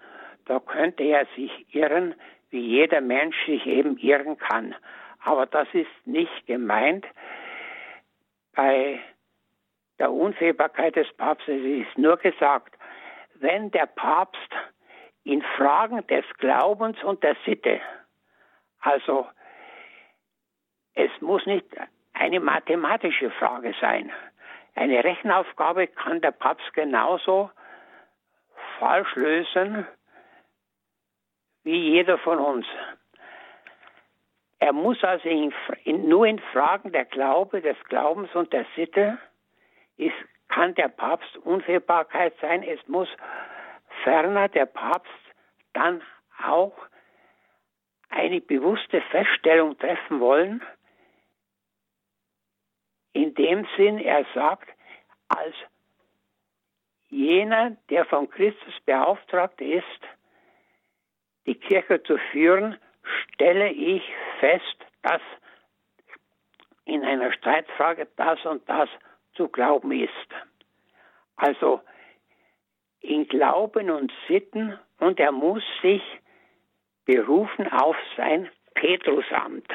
da 0.45 0.61
könnte 0.61 1.03
er 1.03 1.27
sich 1.37 1.67
irren, 1.75 2.15
wie 2.51 2.61
jeder 2.61 3.01
Mensch 3.01 3.37
sich 3.47 3.67
eben 3.67 3.97
irren 3.99 4.39
kann. 4.39 4.75
Aber 5.25 5.47
das 5.47 5.69
ist 5.73 6.07
nicht 6.07 6.47
gemeint. 6.47 7.07
Bei 8.55 9.01
der 9.99 10.13
Unfehlbarkeit 10.13 10.97
des 10.97 11.11
Papstes 11.15 11.63
ist 11.63 11.97
nur 11.97 12.17
gesagt, 12.17 12.77
wenn 13.43 13.71
der 13.73 13.87
Papst 13.87 14.51
in 15.25 15.43
Fragen 15.57 16.07
des 16.07 16.25
Glaubens 16.39 17.03
und 17.03 17.23
der 17.23 17.37
Sitte, 17.45 17.81
also 18.81 19.27
es 20.95 21.11
muss 21.21 21.45
nicht 21.47 21.67
eine 22.13 22.41
mathematische 22.41 23.31
Frage 23.31 23.75
sein. 23.81 24.11
Eine 24.75 25.03
Rechenaufgabe 25.05 25.87
kann 25.89 26.21
der 26.21 26.31
Papst 26.31 26.73
genauso 26.75 27.51
falsch 28.79 29.15
lösen 29.17 29.87
wie 31.65 31.91
jeder 31.91 32.19
von 32.19 32.39
uns. 32.39 32.67
Er 34.59 34.73
muss 34.73 35.03
also 35.03 35.29
in, 35.29 35.53
in, 35.85 36.09
nur 36.09 36.27
in 36.27 36.39
Fragen 36.53 36.93
der 36.93 37.05
Glaube, 37.05 37.61
des 37.61 37.77
Glaubens 37.85 38.33
und 38.35 38.53
der 38.53 38.67
Sitte 38.77 39.19
ist 39.97 40.15
kann 40.53 40.75
der 40.75 40.89
Papst 40.89 41.37
Unfehlbarkeit 41.39 42.35
sein. 42.41 42.63
Es 42.63 42.87
muss 42.87 43.09
ferner 44.05 44.49
der 44.49 44.67
Papst 44.67 45.11
dann 45.73 46.03
auch 46.45 46.77
eine 48.11 48.41
bewusste 48.41 49.01
Feststellung 49.01 49.79
treffen 49.79 50.21
wollen, 50.21 50.63
in 53.15 53.35
dem 53.35 53.67
Sinn 53.77 53.99
er 53.99 54.27
sagt, 54.35 54.69
als 55.29 55.55
jener, 57.09 57.77
der 57.89 58.05
von 58.05 58.29
Christus 58.29 58.75
beauftragt 58.85 59.61
ist, 59.61 59.85
die 61.47 61.55
Kirche 61.55 62.03
zu 62.03 62.19
führen, 62.31 62.77
stelle 63.25 63.71
ich 63.71 64.03
fest, 64.41 64.77
dass 65.03 65.23
in 66.85 67.05
einer 67.05 67.33
Streitfrage 67.33 68.07
das 68.17 68.45
und 68.45 68.69
das 68.69 68.89
zu 69.35 69.49
glauben 69.49 69.93
ist. 69.93 70.11
Also 71.37 71.81
in 73.01 73.27
Glauben 73.27 73.91
und 73.91 74.13
Sitten 74.29 74.79
und 74.99 75.19
er 75.19 75.33
muss 75.33 75.63
sich 75.83 76.03
berufen 77.05 77.71
auf 77.73 77.97
sein 78.17 78.49
Petrusamt, 78.75 79.69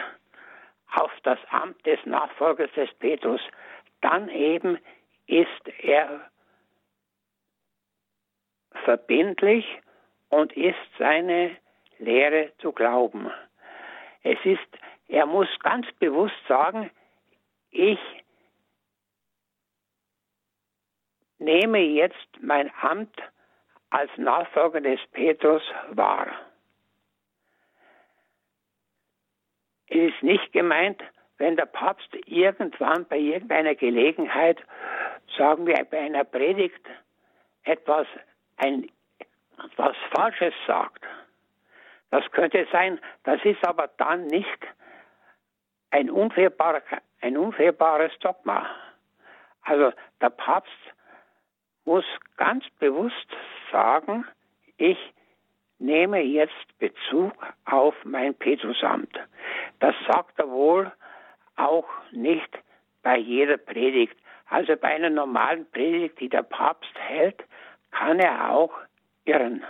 auf 0.94 1.12
das 1.24 1.40
Amt 1.50 1.86
des 1.86 2.00
Nachfolgers 2.06 2.72
des 2.74 2.94
Petrus. 2.96 3.42
Dann 4.02 4.30
eben 4.30 4.78
ist 5.26 5.68
er 5.82 6.30
verbindlich 8.86 9.66
und 10.30 10.56
ist 10.56 10.76
seine 10.98 11.58
Lehre 12.00 12.54
zu 12.60 12.72
glauben. 12.72 13.30
Es 14.24 14.38
ist, 14.46 14.68
er 15.08 15.26
muss 15.26 15.48
ganz 15.60 15.88
bewusst 16.00 16.36
sagen, 16.48 16.90
ich 17.72 18.00
nehme 21.40 21.80
jetzt 21.80 22.28
mein 22.40 22.72
Amt 22.82 23.16
als 23.90 24.12
Nachfolger 24.18 24.82
des 24.82 25.00
Petrus 25.12 25.64
wahr. 25.92 26.28
Es 29.88 30.14
ist 30.14 30.24
nicht 30.24 30.52
gemeint, 30.52 31.02
wenn 31.38 31.56
der 31.56 31.66
Papst 31.66 32.10
irgendwann 32.26 33.06
bei 33.06 33.18
irgendeiner 33.18 33.76
Gelegenheit, 33.76 34.58
sagen 35.38 35.66
wir 35.66 35.76
bei 35.90 36.00
einer 36.00 36.24
Predigt, 36.24 36.86
etwas, 37.64 38.08
ein, 38.58 38.90
etwas 39.64 39.96
Falsches 40.16 40.54
sagt. 40.66 41.04
Das 42.10 42.30
könnte 42.32 42.68
sein, 42.72 43.00
das 43.24 43.44
ist 43.44 43.66
aber 43.66 43.90
dann 43.98 44.26
nicht 44.28 44.60
ein, 45.92 46.10
unfehlbar, 46.10 46.82
ein 47.22 47.38
unfehlbares 47.38 48.18
Dogma. 48.20 48.68
Also 49.62 49.92
der 50.22 50.30
Papst 50.30 50.72
muss 51.88 52.06
ganz 52.36 52.66
bewusst 52.80 53.28
sagen, 53.72 54.26
ich 54.76 55.00
nehme 55.80 56.20
jetzt 56.20 56.78
Bezug 56.80 57.34
auf 57.66 57.96
mein 58.04 58.36
Petrusamt. 58.36 59.18
Das 59.80 59.96
sagt 60.06 60.38
er 60.38 60.50
wohl 60.50 60.92
auch 61.56 61.88
nicht 62.12 62.50
bei 63.04 63.18
jeder 63.18 63.58
Predigt. 63.58 64.18
Also 64.50 64.76
bei 64.76 64.90
einer 64.90 65.10
normalen 65.10 65.66
Predigt, 65.72 66.20
die 66.20 66.30
der 66.30 66.44
Papst 66.44 66.94
hält, 66.96 67.42
kann 67.92 68.20
er 68.20 68.52
auch 68.52 68.74
irren. 69.26 69.64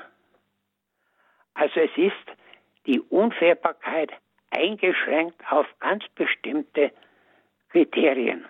Also 1.53 1.79
es 1.79 1.91
ist 1.97 2.37
die 2.87 2.99
Unfehlbarkeit 2.99 4.11
eingeschränkt 4.49 5.39
auf 5.51 5.67
ganz 5.79 6.03
bestimmte 6.15 6.91
Kriterien. 7.69 8.45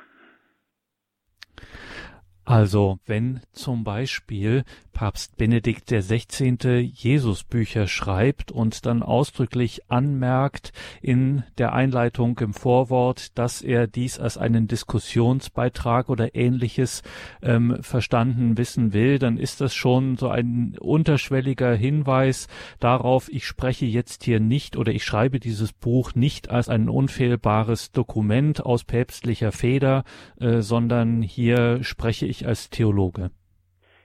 Also 2.47 2.99
wenn 3.05 3.41
zum 3.51 3.83
Beispiel 3.83 4.63
Papst 4.93 5.37
Benedikt 5.37 5.91
XVI. 5.91 6.79
Jesusbücher 6.79 7.85
schreibt 7.85 8.51
und 8.51 8.87
dann 8.87 9.03
ausdrücklich 9.03 9.91
anmerkt 9.91 10.71
in 11.03 11.43
der 11.59 11.73
Einleitung 11.73 12.39
im 12.39 12.55
Vorwort, 12.55 13.37
dass 13.37 13.61
er 13.61 13.85
dies 13.85 14.17
als 14.17 14.39
einen 14.39 14.67
Diskussionsbeitrag 14.67 16.09
oder 16.09 16.33
ähnliches 16.33 17.03
ähm, 17.43 17.77
verstanden 17.81 18.57
wissen 18.57 18.91
will, 18.91 19.19
dann 19.19 19.37
ist 19.37 19.61
das 19.61 19.75
schon 19.75 20.17
so 20.17 20.29
ein 20.29 20.77
unterschwelliger 20.79 21.75
Hinweis 21.75 22.47
darauf, 22.79 23.29
ich 23.31 23.45
spreche 23.45 23.85
jetzt 23.85 24.23
hier 24.23 24.39
nicht 24.39 24.77
oder 24.77 24.93
ich 24.93 25.03
schreibe 25.03 25.39
dieses 25.39 25.73
Buch 25.73 26.15
nicht 26.15 26.49
als 26.49 26.69
ein 26.69 26.89
unfehlbares 26.89 27.91
Dokument 27.91 28.65
aus 28.65 28.83
päpstlicher 28.83 29.51
Feder, 29.51 30.05
äh, 30.39 30.61
sondern 30.61 31.21
hier 31.21 31.83
spreche 31.83 32.25
ich 32.25 32.36
ich 32.37 32.47
als 32.47 32.69
Theologe. 32.69 33.31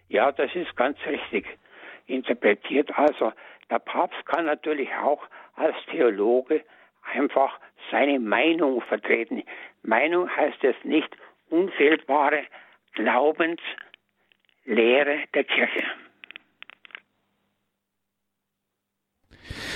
Ja, 0.09 0.33
das 0.33 0.55
ist 0.55 0.75
ganz 0.77 0.99
richtig 1.07 1.47
interpretiert. 2.07 2.91
Also 2.97 3.33
der 3.71 3.79
Papst 3.79 4.25
kann 4.27 4.47
natürlich 4.47 4.89
auch 5.03 5.23
als 5.55 5.77
Theologe 5.91 6.65
einfach 7.15 7.59
seine 7.91 8.21
Meinung 8.21 8.81
vertreten. 8.83 9.43
Meinung 9.83 10.29
heißt 10.29 10.63
es 10.65 10.77
nicht 10.85 11.09
unfehlbare 11.51 12.45
Glaubenslehre 12.95 13.59
der 15.35 15.45
Kirche. 15.45 15.85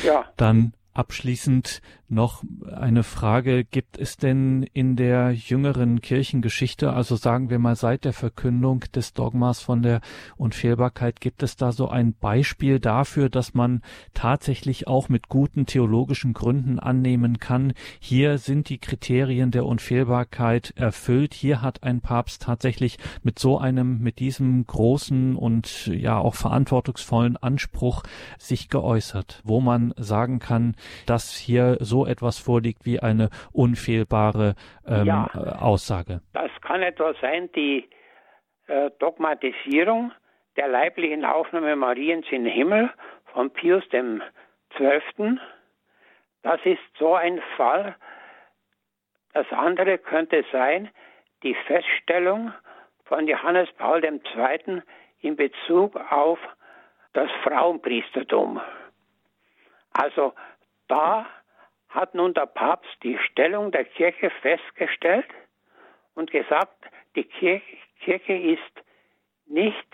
Ja. 0.03 0.31
Dann 0.37 0.75
abschließend 0.95 1.83
noch 2.09 2.43
eine 2.73 3.03
Frage. 3.03 3.65
Gibt 3.65 3.99
es 3.99 4.17
denn 4.17 4.63
in 4.73 4.97
der 4.97 5.33
jüngeren 5.33 6.01
Kirchengeschichte, 6.01 6.93
also 6.93 7.17
sagen 7.17 7.51
wir 7.51 7.59
mal 7.59 7.77
seit 7.77 8.05
der 8.05 8.13
Verkündung 8.13 8.81
des 8.95 9.13
Dogmas 9.13 9.61
von 9.61 9.83
der 9.83 10.01
Unfehlbarkeit, 10.37 11.21
gibt 11.21 11.43
es 11.43 11.57
da 11.57 11.73
so 11.73 11.89
ein 11.89 12.15
Beispiel 12.15 12.79
dafür, 12.81 13.29
dass 13.29 13.55
man 13.55 13.83
tatsächlich 14.15 14.87
auch 14.87 15.09
mit 15.09 15.29
guten 15.29 15.67
theologischen 15.67 16.33
Gründen 16.33 16.79
annehmen 16.79 17.39
kann, 17.39 17.73
hier 17.99 18.39
sind 18.39 18.69
die 18.69 18.79
Kriterien 18.79 19.51
der 19.51 19.67
Unfehlbarkeit 19.67 20.73
erfüllt, 20.77 21.35
hier 21.35 21.63
hat 21.63 21.83
ein 21.83 22.01
Papst 22.01 22.43
tatsächlich 22.43 22.99
mit 23.23 23.39
so 23.39 23.59
einem, 23.59 23.99
mit 23.99 24.19
diesem 24.19 24.67
großen 24.67 25.37
und 25.37 25.87
ja 25.87 26.19
auch 26.19 26.35
verantwortungsvollen 26.35 27.37
Anspruch 27.37 28.03
sich 28.39 28.69
geäußert, 28.69 29.41
wo 29.45 29.61
man 29.61 29.93
sagen 29.97 30.39
kann, 30.39 30.75
dass 31.07 31.35
hier 31.35 31.79
so 31.81 31.96
so 31.97 32.07
etwas 32.07 32.39
vorliegt 32.39 32.85
wie 32.85 33.01
eine 33.01 33.31
unfehlbare 33.53 34.55
ähm, 34.87 35.07
ja, 35.07 35.27
Aussage. 35.61 36.21
Das 36.35 36.51
kann 36.61 36.83
etwas 36.83 37.17
sein, 37.21 37.51
die 37.53 37.89
äh, 38.67 38.91
Dogmatisierung 38.99 40.13
der 40.57 40.69
leiblichen 40.69 41.25
Aufnahme 41.25 41.75
Mariens 41.77 42.27
in 42.31 42.45
den 42.45 42.53
Himmel 42.53 42.91
von 43.33 43.51
Pius 43.51 43.85
XII. 43.89 45.41
Das 46.43 46.61
ist 46.65 46.81
so 46.99 47.15
ein 47.15 47.41
Fall. 47.57 47.97
Das 49.33 49.47
andere 49.53 49.99
könnte 49.99 50.45
sein, 50.53 50.91
die 51.43 51.55
Feststellung 51.67 52.53
von 53.05 53.27
Johannes 53.27 53.69
Paul 53.79 54.05
II. 54.05 54.83
in 55.21 55.37
Bezug 55.37 55.97
auf 56.11 56.39
das 57.15 57.31
Frauenpriestertum. 57.43 58.61
Also 59.93 60.35
da 60.89 61.27
hat 61.97 62.15
nun 62.15 62.35
der 62.35 62.45
Papst 62.45 62.95
die 63.03 63.19
Stellung 63.31 63.73
der 63.73 63.87
Kirche 63.87 64.29
festgestellt 64.43 65.27
und 66.15 66.31
gesagt, 66.31 66.77
die 67.17 67.25
Kirche, 67.25 68.35
ist 68.35 68.61
nicht 69.47 69.89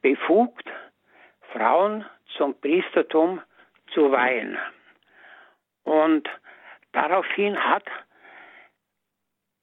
befugt, 0.00 0.64
Frauen 1.52 2.06
zum 2.36 2.58
Priestertum 2.58 3.42
zu 3.92 4.10
weihen. 4.10 4.56
Und 5.84 6.28
daraufhin 6.92 7.62
hat 7.62 7.84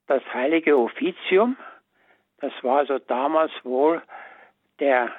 das 0.06 0.22
heilige 0.34 0.78
Offizium, 0.78 1.58
das 2.42 2.54
war 2.62 2.80
also 2.80 3.00
damals 3.00 3.52
wohl 3.64 4.04
der 4.80 5.12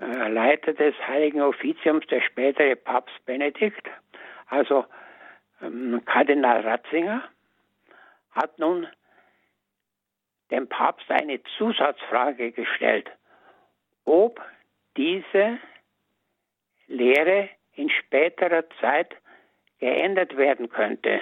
äh, 0.00 0.28
Leiter 0.28 0.72
des 0.74 0.94
heiligen 1.08 1.40
Offiziums, 1.40 2.06
der 2.06 2.20
spätere 2.20 2.76
Papst 2.76 3.24
Benedikt, 3.26 3.88
also 4.48 4.84
ähm, 5.62 6.02
Kardinal 6.04 6.60
Ratzinger, 6.60 7.22
hat 8.30 8.58
nun 8.58 8.86
dem 10.50 10.68
Papst 10.68 11.10
eine 11.10 11.40
Zusatzfrage 11.56 12.52
gestellt, 12.52 13.10
ob 14.04 14.40
diese 14.96 15.58
Lehre 16.86 17.50
in 17.74 17.90
späterer 17.90 18.64
Zeit 18.80 19.14
geändert 19.78 20.36
werden 20.36 20.68
könnte. 20.68 21.20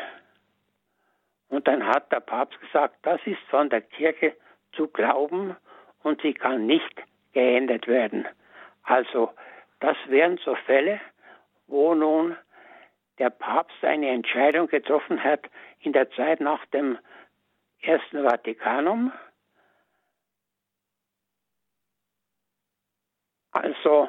Und 1.48 1.68
dann 1.68 1.86
hat 1.86 2.10
der 2.12 2.20
Papst 2.20 2.60
gesagt, 2.60 2.96
das 3.02 3.20
ist 3.24 3.40
von 3.50 3.68
der 3.68 3.82
Kirche 3.82 4.34
zu 4.72 4.88
glauben 4.88 5.56
und 6.02 6.22
sie 6.22 6.34
kann 6.34 6.66
nicht 6.66 7.02
geändert 7.32 7.86
werden. 7.86 8.26
Also 8.84 9.32
das 9.80 9.96
wären 10.06 10.38
so 10.38 10.54
Fälle, 10.66 11.00
wo 11.66 11.94
nun 11.94 12.36
der 13.18 13.30
Papst 13.30 13.82
eine 13.82 14.10
Entscheidung 14.10 14.68
getroffen 14.68 15.22
hat 15.22 15.48
in 15.80 15.92
der 15.92 16.10
Zeit 16.10 16.40
nach 16.40 16.64
dem 16.66 16.98
Ersten 17.80 18.22
Vatikanum. 18.22 19.12
Also 23.52 24.08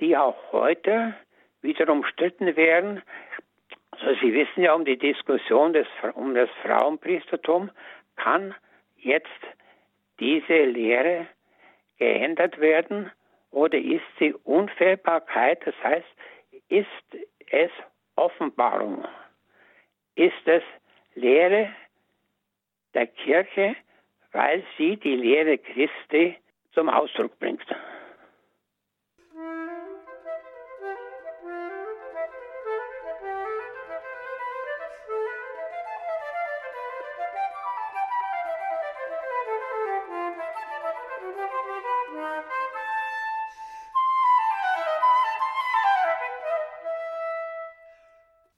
die 0.00 0.16
auch 0.16 0.36
heute 0.52 1.14
wieder 1.60 1.88
umstritten 1.88 2.56
wären. 2.56 3.02
Also 3.92 4.14
Sie 4.20 4.32
wissen 4.34 4.62
ja 4.62 4.74
um 4.74 4.84
die 4.84 4.98
Diskussion 4.98 5.72
des, 5.72 5.86
um 6.14 6.34
das 6.34 6.50
Frauenpriestertum. 6.62 7.70
Kann 8.16 8.54
jetzt 8.96 9.28
diese 10.18 10.64
Lehre 10.64 11.28
geändert 11.98 12.58
werden 12.58 13.12
oder 13.50 13.78
ist 13.78 14.02
sie 14.18 14.32
Unfehlbarkeit? 14.32 15.64
Das 15.64 15.74
heißt, 15.84 16.08
ist 16.68 16.86
es 17.50 17.70
Offenbarung? 18.16 19.04
Ist 20.14 20.46
es 20.46 20.62
Lehre 21.14 21.70
der 22.94 23.06
Kirche, 23.06 23.76
weil 24.32 24.64
sie 24.76 24.96
die 24.96 25.16
Lehre 25.16 25.58
Christi 25.58 26.36
zum 26.72 26.88
Ausdruck 26.88 27.38
bringt? 27.38 27.66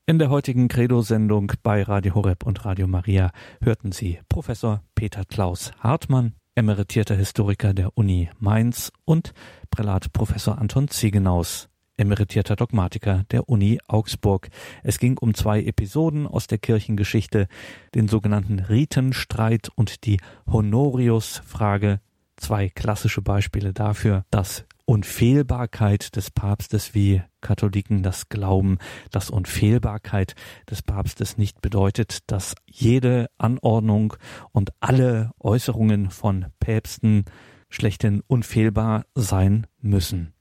In 0.06 0.18
der 0.18 0.28
heutigen 0.28 0.68
Credo-Sendung 0.68 1.52
bei 1.62 1.82
Radio 1.82 2.14
Horeb 2.14 2.44
und 2.44 2.66
Radio 2.66 2.86
Maria 2.86 3.30
hörten 3.62 3.90
Sie 3.90 4.20
Professor 4.28 4.82
Peter 4.94 5.24
Klaus 5.24 5.72
Hartmann, 5.80 6.34
emeritierter 6.54 7.14
Historiker 7.14 7.72
der 7.72 7.96
Uni 7.96 8.28
Mainz 8.38 8.92
und 9.06 9.32
Prälat 9.70 10.12
Professor 10.12 10.58
Anton 10.58 10.88
Ziegenaus, 10.88 11.70
emeritierter 11.96 12.54
Dogmatiker 12.54 13.24
der 13.30 13.48
Uni 13.48 13.78
Augsburg. 13.88 14.50
Es 14.82 14.98
ging 14.98 15.16
um 15.16 15.32
zwei 15.32 15.62
Episoden 15.62 16.26
aus 16.26 16.48
der 16.48 16.58
Kirchengeschichte, 16.58 17.48
den 17.94 18.06
sogenannten 18.06 18.58
Ritenstreit 18.58 19.70
und 19.74 20.04
die 20.04 20.20
Honorius-Frage, 20.46 22.00
zwei 22.36 22.68
klassische 22.68 23.22
Beispiele 23.22 23.72
dafür, 23.72 24.26
dass 24.30 24.66
Unfehlbarkeit 24.86 26.14
des 26.16 26.30
Papstes, 26.30 26.94
wie 26.94 27.22
Katholiken 27.40 28.02
das 28.02 28.28
glauben, 28.28 28.78
dass 29.10 29.30
Unfehlbarkeit 29.30 30.34
des 30.70 30.82
Papstes 30.82 31.38
nicht 31.38 31.60
bedeutet, 31.62 32.18
dass 32.26 32.54
jede 32.66 33.28
Anordnung 33.38 34.14
und 34.52 34.70
alle 34.80 35.30
Äußerungen 35.40 36.10
von 36.10 36.46
Päpsten 36.60 37.24
schlechthin 37.70 38.22
unfehlbar 38.26 39.04
sein 39.14 39.66
müssen. 39.80 40.34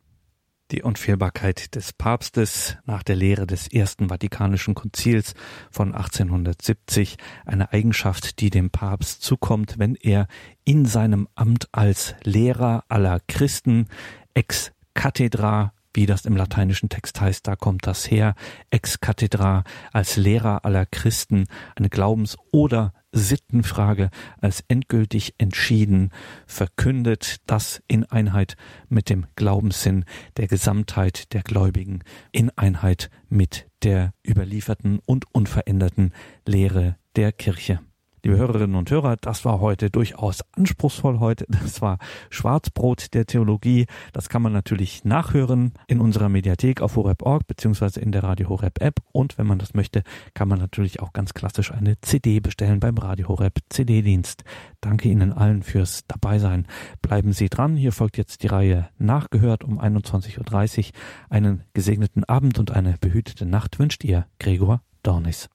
Die 0.72 0.82
Unfehlbarkeit 0.82 1.76
des 1.76 1.94
Papstes 1.94 2.78
nach 2.86 3.04
der 3.04 3.16
Lehre 3.16 3.46
des 3.46 3.68
Ersten 3.68 4.10
Vatikanischen 4.10 4.74
Konzils 4.74 5.36
von 5.70 5.94
1870, 5.94 7.18
eine 7.46 7.72
Eigenschaft, 7.74 8.39
die 8.39 8.50
dem 8.50 8.72
Papst 8.72 9.22
zukommt, 9.22 9.76
wenn 9.78 9.96
er 9.96 10.28
in 10.66 10.86
seinem 10.86 11.28
Amt 11.36 11.68
als 11.74 12.16
Lehrer 12.24 12.86
aller 12.88 13.20
Christen 13.28 13.88
ex 14.34 14.72
cathedra, 14.94 15.74
wie 15.94 16.06
das 16.06 16.26
im 16.26 16.36
lateinischen 16.36 16.90
Text 16.90 17.22
heißt, 17.22 17.48
da 17.48 17.56
kommt 17.56 17.86
das 17.86 18.10
her, 18.10 18.36
ex 18.72 19.00
cathedra 19.00 19.64
als 19.92 20.18
Lehrer 20.18 20.66
aller 20.66 20.86
Christen, 20.86 21.46
eine 21.76 21.90
Glaubens- 21.90 22.38
oder 22.52 22.94
Sittenfrage 23.12 24.10
als 24.42 24.64
endgültig 24.68 25.36
entschieden 25.38 26.12
verkündet, 26.48 27.38
das 27.46 27.82
in 27.88 28.06
Einheit 28.06 28.56
mit 28.90 29.10
dem 29.10 29.28
Glaubenssinn 29.36 30.06
der 30.38 30.48
Gesamtheit 30.48 31.32
der 31.34 31.44
Gläubigen, 31.44 32.04
in 32.32 32.50
Einheit 32.58 33.10
mit 33.30 33.68
der 33.84 34.14
überlieferten 34.28 35.00
und 35.06 35.26
unveränderten 35.32 36.12
Lehre 36.46 36.98
der 37.16 37.32
Kirche. 37.32 37.80
Liebe 38.26 38.38
Hörerinnen 38.38 38.78
und 38.78 38.90
Hörer, 38.90 39.18
das 39.18 39.44
war 39.44 39.60
heute 39.60 39.90
durchaus 39.90 40.46
anspruchsvoll 40.54 41.20
heute. 41.20 41.46
Das 41.50 41.82
war 41.82 41.98
Schwarzbrot 42.30 43.14
der 43.14 43.26
Theologie. 43.26 43.86
Das 44.14 44.30
kann 44.30 44.42
man 44.42 44.54
natürlich 44.54 45.04
nachhören 45.04 45.74
in 45.88 46.00
unserer 46.00 46.30
Mediathek 46.30 46.82
auf 46.82 46.96
horeb.org 46.96 47.46
beziehungsweise 47.48 48.00
in 48.00 48.14
der 48.14 48.24
Radio 48.24 48.48
Horeb 48.48 48.82
App. 48.82 49.02
Und 49.12 49.38
wenn 49.38 49.46
man 49.46 49.60
das 49.60 49.74
möchte, 49.74 50.04
kann 50.36 50.48
man 50.48 50.58
natürlich 50.58 51.02
auch 51.02 51.12
ganz 51.12 51.34
klassisch 51.34 51.74
eine 51.74 52.00
CD 52.00 52.40
bestellen 52.40 52.80
beim 52.80 52.98
Radio 52.98 53.28
Horeb 53.28 53.60
CD-Dienst. 53.68 54.46
Danke 54.80 55.10
Ihnen 55.10 55.34
allen 55.34 55.62
fürs 55.62 56.08
Dabeisein. 56.08 56.66
Bleiben 57.02 57.34
Sie 57.34 57.50
dran. 57.50 57.76
Hier 57.76 57.92
folgt 57.92 58.18
jetzt 58.18 58.44
die 58.44 58.48
Reihe 58.48 58.88
Nachgehört 58.98 59.66
um 59.66 59.82
21.30 59.82 60.80
Uhr. 60.80 60.86
Einen 61.30 61.64
gesegneten 61.74 62.24
Abend 62.24 62.58
und 62.58 62.72
eine 62.72 62.96
behütete 63.02 63.46
Nacht 63.46 63.80
wünscht 63.80 64.06
Ihr 64.06 64.28
Gregor 64.40 64.82
Dornis. 65.02 65.50